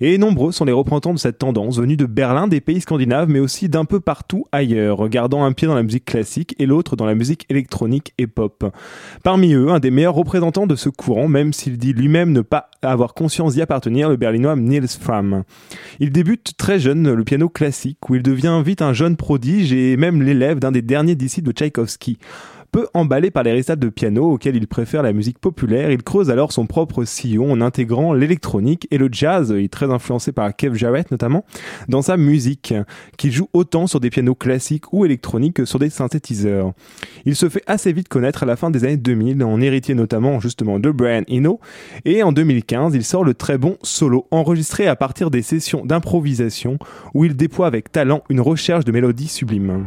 Et 0.00 0.18
nombreux 0.18 0.52
sont 0.52 0.64
les 0.64 0.72
représentants 0.72 1.14
de 1.14 1.18
cette 1.18 1.38
tendance, 1.38 1.78
venus 1.78 1.96
de 1.96 2.06
Berlin, 2.06 2.48
des 2.48 2.60
pays 2.60 2.80
scandinaves, 2.80 3.28
mais 3.28 3.40
aussi 3.40 3.68
d'un 3.68 3.84
peu 3.84 4.00
partout 4.00 4.44
ailleurs, 4.52 5.08
gardant 5.08 5.44
un 5.44 5.52
pied 5.52 5.66
dans 5.66 5.74
la 5.74 5.82
musique 5.82 6.04
classique 6.04 6.54
et 6.58 6.66
l'autre 6.66 6.96
dans 6.96 7.06
la 7.06 7.14
musique 7.14 7.46
électronique 7.48 8.12
et 8.18 8.26
pop. 8.26 8.64
Parmi 9.22 9.54
eux, 9.54 9.70
un 9.70 9.78
des 9.78 9.90
meilleurs 9.90 10.14
représentants 10.14 10.66
de 10.66 10.76
ce 10.76 10.88
courant, 10.88 11.28
même 11.28 11.52
s'il 11.52 11.78
dit 11.78 11.92
lui-même 11.92 12.32
ne 12.32 12.40
pas 12.40 12.70
avoir 12.82 13.14
conscience 13.14 13.54
d'y 13.54 13.62
appartenir, 13.62 14.08
le 14.08 14.16
berlinois 14.16 14.56
Niels 14.56 14.88
Fram. 14.88 15.44
Il 15.98 16.10
débute 16.12 16.56
très 16.56 16.78
jeune 16.78 17.12
le 17.12 17.24
piano 17.24 17.48
classique, 17.48 18.08
où 18.08 18.14
il 18.14 18.22
devient 18.22 18.62
vite 18.64 18.82
un 18.82 18.92
jeune 18.92 19.16
prodige 19.16 19.72
et 19.72 19.96
même 19.96 20.22
l'élève 20.22 20.58
d'un 20.58 20.72
des 20.72 20.82
derniers 20.82 21.14
disciples 21.14 21.48
de 21.48 21.52
Tchaïkovski. 21.52 22.18
Peu 22.72 22.86
emballé 22.94 23.32
par 23.32 23.42
les 23.42 23.50
récitals 23.50 23.80
de 23.80 23.88
piano 23.88 24.32
auxquels 24.32 24.54
il 24.54 24.68
préfère 24.68 25.02
la 25.02 25.12
musique 25.12 25.40
populaire, 25.40 25.90
il 25.90 26.04
creuse 26.04 26.30
alors 26.30 26.52
son 26.52 26.66
propre 26.66 27.04
sillon 27.04 27.50
en 27.50 27.60
intégrant 27.60 28.12
l'électronique 28.12 28.86
et 28.92 28.98
le 28.98 29.08
jazz, 29.10 29.52
il 29.56 29.68
très 29.68 29.90
influencé 29.90 30.30
par 30.30 30.54
Kev 30.54 30.76
Jarrett 30.76 31.10
notamment, 31.10 31.44
dans 31.88 32.02
sa 32.02 32.16
musique, 32.16 32.72
qu'il 33.16 33.32
joue 33.32 33.48
autant 33.52 33.88
sur 33.88 33.98
des 33.98 34.08
pianos 34.08 34.36
classiques 34.36 34.92
ou 34.92 35.04
électroniques 35.04 35.54
que 35.54 35.64
sur 35.64 35.80
des 35.80 35.90
synthétiseurs. 35.90 36.72
Il 37.24 37.34
se 37.34 37.48
fait 37.48 37.64
assez 37.66 37.92
vite 37.92 38.08
connaître 38.08 38.44
à 38.44 38.46
la 38.46 38.54
fin 38.54 38.70
des 38.70 38.84
années 38.84 38.96
2000, 38.96 39.42
en 39.42 39.60
héritier 39.60 39.94
notamment 39.94 40.38
justement 40.38 40.78
de 40.78 40.90
Brian 40.90 41.24
Eno, 41.28 41.58
et 42.04 42.22
en 42.22 42.30
2015, 42.30 42.94
il 42.94 43.04
sort 43.04 43.24
le 43.24 43.34
très 43.34 43.58
bon 43.58 43.78
solo, 43.82 44.28
enregistré 44.30 44.86
à 44.86 44.94
partir 44.94 45.30
des 45.30 45.42
sessions 45.42 45.84
d'improvisation, 45.84 46.78
où 47.14 47.24
il 47.24 47.34
déploie 47.34 47.66
avec 47.66 47.90
talent 47.90 48.22
une 48.28 48.40
recherche 48.40 48.84
de 48.84 48.92
mélodies 48.92 49.28
sublimes. 49.28 49.86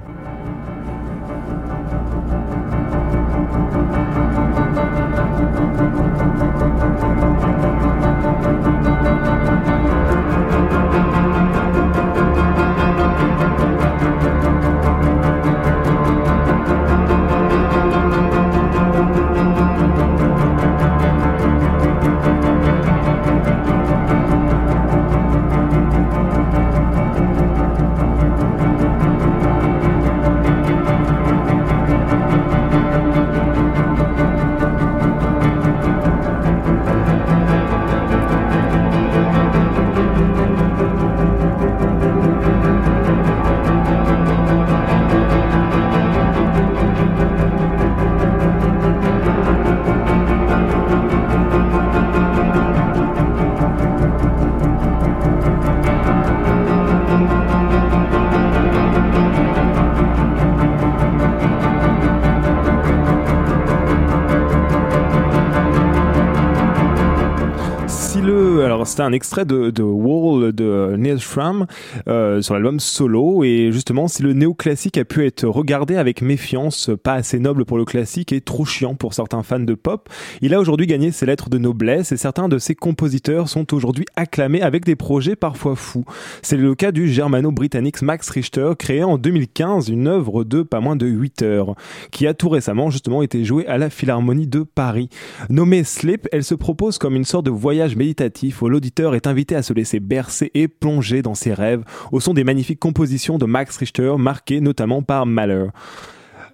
C'était 68.85 69.03
un 69.03 69.11
extrait 69.11 69.45
de, 69.45 69.81
Wall 69.81 70.51
de 70.51 70.95
Neil 70.97 71.19
Schramm 71.19 71.65
euh, 72.07 72.41
sur 72.41 72.53
l'album 72.53 72.79
Solo. 72.79 73.43
Et 73.43 73.69
justement, 73.71 74.07
si 74.07 74.23
le 74.23 74.33
néoclassique 74.33 74.97
a 74.97 75.05
pu 75.05 75.25
être 75.25 75.45
regardé 75.45 75.95
avec 75.95 76.21
méfiance, 76.21 76.89
pas 77.03 77.13
assez 77.13 77.39
noble 77.39 77.65
pour 77.65 77.77
le 77.77 77.85
classique 77.85 78.33
et 78.33 78.41
trop 78.41 78.65
chiant 78.65 78.95
pour 78.95 79.13
certains 79.13 79.43
fans 79.43 79.59
de 79.59 79.73
pop, 79.73 80.09
il 80.41 80.53
a 80.53 80.59
aujourd'hui 80.59 80.87
gagné 80.87 81.11
ses 81.11 81.25
lettres 81.25 81.49
de 81.49 81.57
noblesse 81.57 82.11
et 82.11 82.17
certains 82.17 82.49
de 82.49 82.57
ses 82.57 82.75
compositeurs 82.75 83.49
sont 83.49 83.73
aujourd'hui 83.73 84.05
acclamés 84.15 84.61
avec 84.61 84.85
des 84.85 84.95
projets 84.95 85.35
parfois 85.35 85.75
fous. 85.75 86.05
C'est 86.41 86.57
le 86.57 86.75
cas 86.75 86.91
du 86.91 87.07
germano-britannique 87.07 88.01
Max 88.01 88.29
Richter, 88.29 88.71
créé 88.77 89.03
en 89.03 89.17
2015 89.17 89.89
une 89.89 90.07
œuvre 90.07 90.43
de 90.43 90.61
pas 90.61 90.79
moins 90.79 90.95
de 90.95 91.05
8 91.05 91.41
heures, 91.43 91.75
qui 92.11 92.27
a 92.27 92.33
tout 92.33 92.49
récemment 92.49 92.89
justement 92.89 93.21
été 93.21 93.43
jouée 93.43 93.67
à 93.67 93.77
la 93.77 93.89
Philharmonie 93.89 94.47
de 94.47 94.63
Paris. 94.63 95.09
Nommée 95.49 95.83
Sleep, 95.83 96.27
elle 96.31 96.43
se 96.43 96.55
propose 96.55 96.97
comme 96.97 97.15
une 97.15 97.25
sorte 97.25 97.45
de 97.45 97.51
voyage 97.51 97.95
méditatif 97.95 98.61
où 98.61 98.72
l'auditeur 98.73 99.13
est 99.13 99.27
invité 99.27 99.55
à 99.55 99.61
se 99.61 99.71
laisser 99.71 99.99
bercer 99.99 100.49
et 100.55 100.67
plonger 100.67 101.21
dans 101.21 101.35
ses 101.35 101.53
rêves 101.53 101.83
au 102.11 102.19
son 102.19 102.33
des 102.33 102.43
magnifiques 102.43 102.79
compositions 102.79 103.37
de 103.37 103.45
Max 103.45 103.77
Richter 103.77 104.15
marquées 104.17 104.61
notamment 104.61 105.03
par 105.03 105.25
Mahler. 105.27 105.67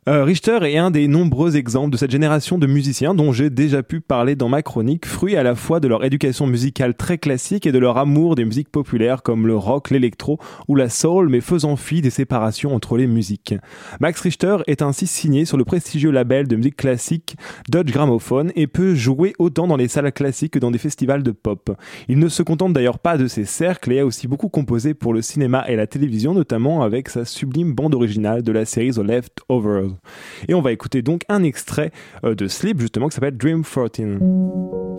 Euh, 0.09 0.23
Richter 0.23 0.57
est 0.63 0.79
un 0.79 0.89
des 0.89 1.07
nombreux 1.07 1.55
exemples 1.55 1.91
de 1.91 1.97
cette 1.97 2.09
génération 2.09 2.57
de 2.57 2.65
musiciens 2.65 3.13
dont 3.13 3.31
j'ai 3.31 3.51
déjà 3.51 3.83
pu 3.83 4.01
parler 4.01 4.35
dans 4.35 4.49
ma 4.49 4.63
chronique, 4.63 5.05
fruit 5.05 5.35
à 5.35 5.43
la 5.43 5.53
fois 5.53 5.79
de 5.79 5.87
leur 5.87 6.03
éducation 6.03 6.47
musicale 6.47 6.95
très 6.95 7.19
classique 7.19 7.67
et 7.67 7.71
de 7.71 7.77
leur 7.77 7.99
amour 7.99 8.33
des 8.33 8.43
musiques 8.43 8.71
populaires 8.71 9.21
comme 9.21 9.45
le 9.45 9.55
rock, 9.55 9.91
l'électro 9.91 10.39
ou 10.67 10.73
la 10.73 10.89
soul, 10.89 11.29
mais 11.29 11.41
faisant 11.41 11.75
fi 11.75 12.01
des 12.01 12.09
séparations 12.09 12.73
entre 12.73 12.97
les 12.97 13.05
musiques. 13.05 13.53
Max 13.99 14.21
Richter 14.21 14.57
est 14.65 14.81
ainsi 14.81 15.05
signé 15.05 15.45
sur 15.45 15.57
le 15.57 15.63
prestigieux 15.63 16.09
label 16.09 16.47
de 16.47 16.55
musique 16.55 16.77
classique 16.77 17.35
Dodge 17.69 17.91
Gramophone 17.91 18.51
et 18.55 18.65
peut 18.65 18.95
jouer 18.95 19.33
autant 19.37 19.67
dans 19.67 19.77
les 19.77 19.89
salles 19.89 20.11
classiques 20.11 20.53
que 20.53 20.59
dans 20.59 20.71
des 20.71 20.79
festivals 20.79 21.21
de 21.21 21.31
pop. 21.31 21.69
Il 22.07 22.17
ne 22.17 22.29
se 22.29 22.41
contente 22.41 22.73
d'ailleurs 22.73 22.97
pas 22.97 23.19
de 23.19 23.27
ses 23.27 23.45
cercles 23.45 23.91
et 23.91 23.99
a 23.99 24.07
aussi 24.07 24.27
beaucoup 24.27 24.49
composé 24.49 24.95
pour 24.95 25.13
le 25.13 25.21
cinéma 25.21 25.65
et 25.67 25.75
la 25.75 25.85
télévision, 25.85 26.33
notamment 26.33 26.81
avec 26.81 27.09
sa 27.09 27.25
sublime 27.25 27.75
bande 27.75 27.93
originale 27.93 28.41
de 28.41 28.51
la 28.51 28.65
série 28.65 28.89
The 28.89 29.03
Leftovers. 29.03 29.98
Et 30.47 30.53
on 30.53 30.61
va 30.61 30.71
écouter 30.71 31.01
donc 31.01 31.23
un 31.29 31.43
extrait 31.43 31.91
euh, 32.23 32.35
de 32.35 32.47
Sleep 32.47 32.79
justement 32.79 33.07
qui 33.07 33.15
s'appelle 33.15 33.37
Dream 33.37 33.63
14. 33.63 34.98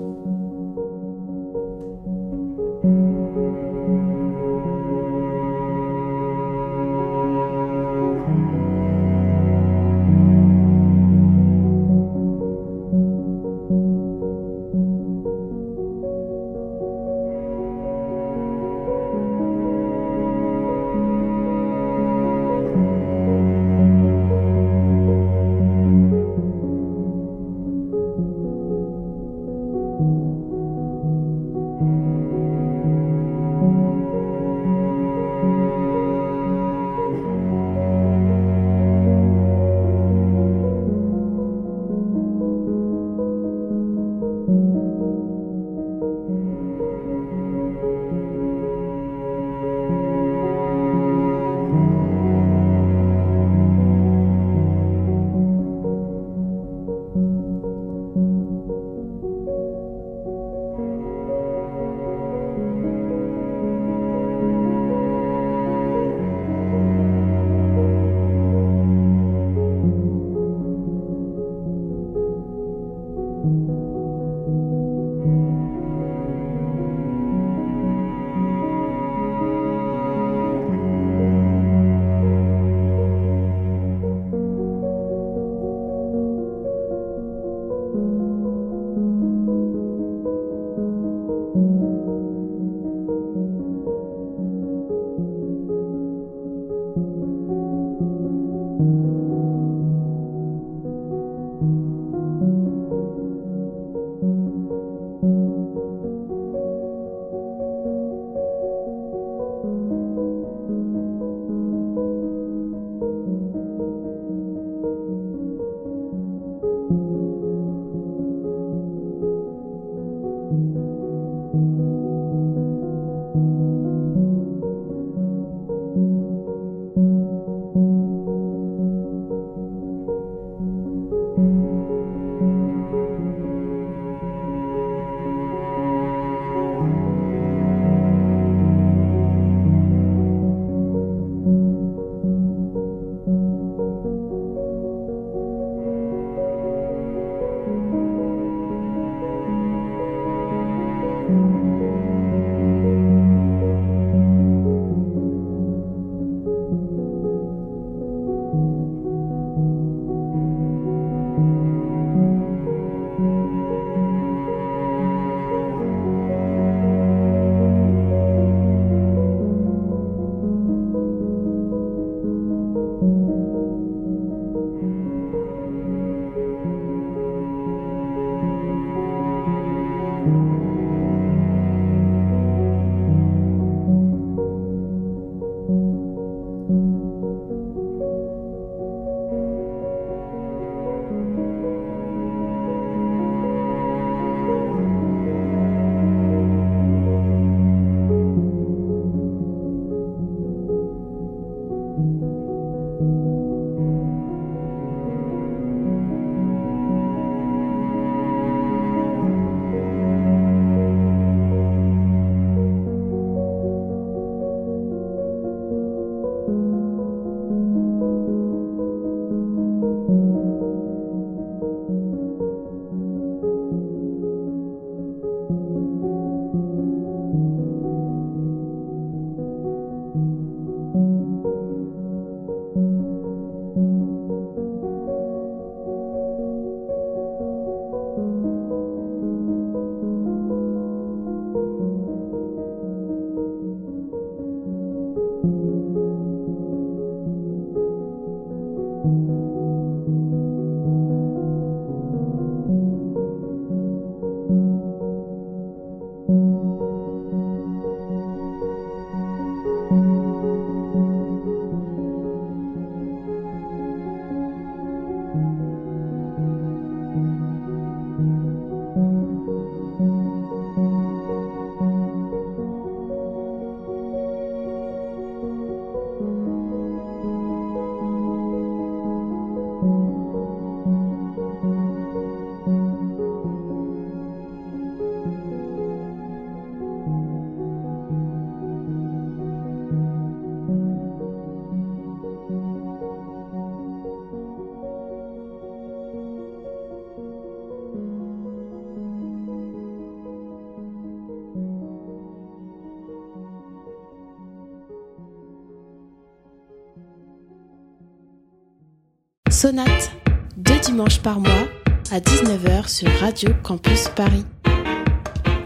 Sonate, 309.61 310.11
deux 310.56 310.78
dimanches 310.78 311.20
par 311.20 311.38
mois 311.38 311.68
à 312.11 312.18
19h 312.18 312.88
sur 312.88 313.11
Radio 313.20 313.50
Campus 313.62 314.08
Paris. 314.08 314.46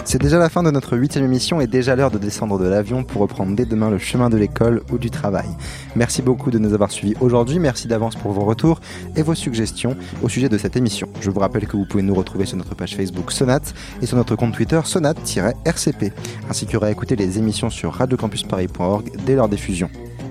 C'est 0.04 0.20
déjà 0.20 0.36
la 0.36 0.48
fin 0.48 0.64
de 0.64 0.72
notre 0.72 0.96
huitième 0.96 1.24
émission 1.24 1.60
et 1.60 1.68
déjà 1.68 1.94
l'heure 1.94 2.10
de 2.10 2.18
descendre 2.18 2.58
de 2.58 2.66
l'avion 2.66 3.04
pour 3.04 3.22
reprendre 3.22 3.54
dès 3.54 3.66
demain 3.66 3.90
le 3.90 3.98
chemin 3.98 4.30
de 4.30 4.36
l'école 4.36 4.82
ou 4.90 4.98
du 4.98 5.10
travail. 5.10 5.46
Merci 5.94 6.22
beaucoup 6.22 6.50
de 6.50 6.58
nous 6.58 6.74
avoir 6.74 6.90
suivis 6.90 7.14
aujourd'hui, 7.20 7.60
merci 7.60 7.86
d'avance 7.86 8.16
pour 8.16 8.32
vos 8.32 8.44
retours 8.44 8.80
et 9.14 9.22
vos 9.22 9.36
suggestions 9.36 9.96
au 10.24 10.28
sujet 10.28 10.48
de 10.48 10.58
cette 10.58 10.74
émission. 10.74 11.08
Je 11.20 11.30
vous 11.30 11.38
rappelle 11.38 11.68
que 11.68 11.76
vous 11.76 11.86
pouvez 11.86 12.02
nous 12.02 12.16
retrouver 12.16 12.46
sur 12.46 12.56
notre 12.56 12.74
page 12.74 12.96
Facebook 12.96 13.30
Sonate 13.30 13.74
et 14.02 14.06
sur 14.06 14.16
notre 14.16 14.34
compte 14.34 14.54
Twitter 14.54 14.80
Sonate-RCP, 14.82 16.12
ainsi 16.50 16.66
que 16.66 16.76
réécouter 16.76 17.14
les 17.14 17.38
émissions 17.38 17.70
sur 17.70 17.92
radiocampusparis.org 17.92 19.12
dès 19.24 19.36
leur 19.36 19.48
diffusion. 19.48 19.88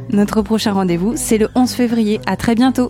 Notre 0.09 0.41
prochain 0.41 0.73
rendez-vous, 0.73 1.13
c'est 1.15 1.37
le 1.37 1.47
11 1.55 1.71
février. 1.71 2.19
À 2.25 2.35
très 2.35 2.55
bientôt. 2.55 2.89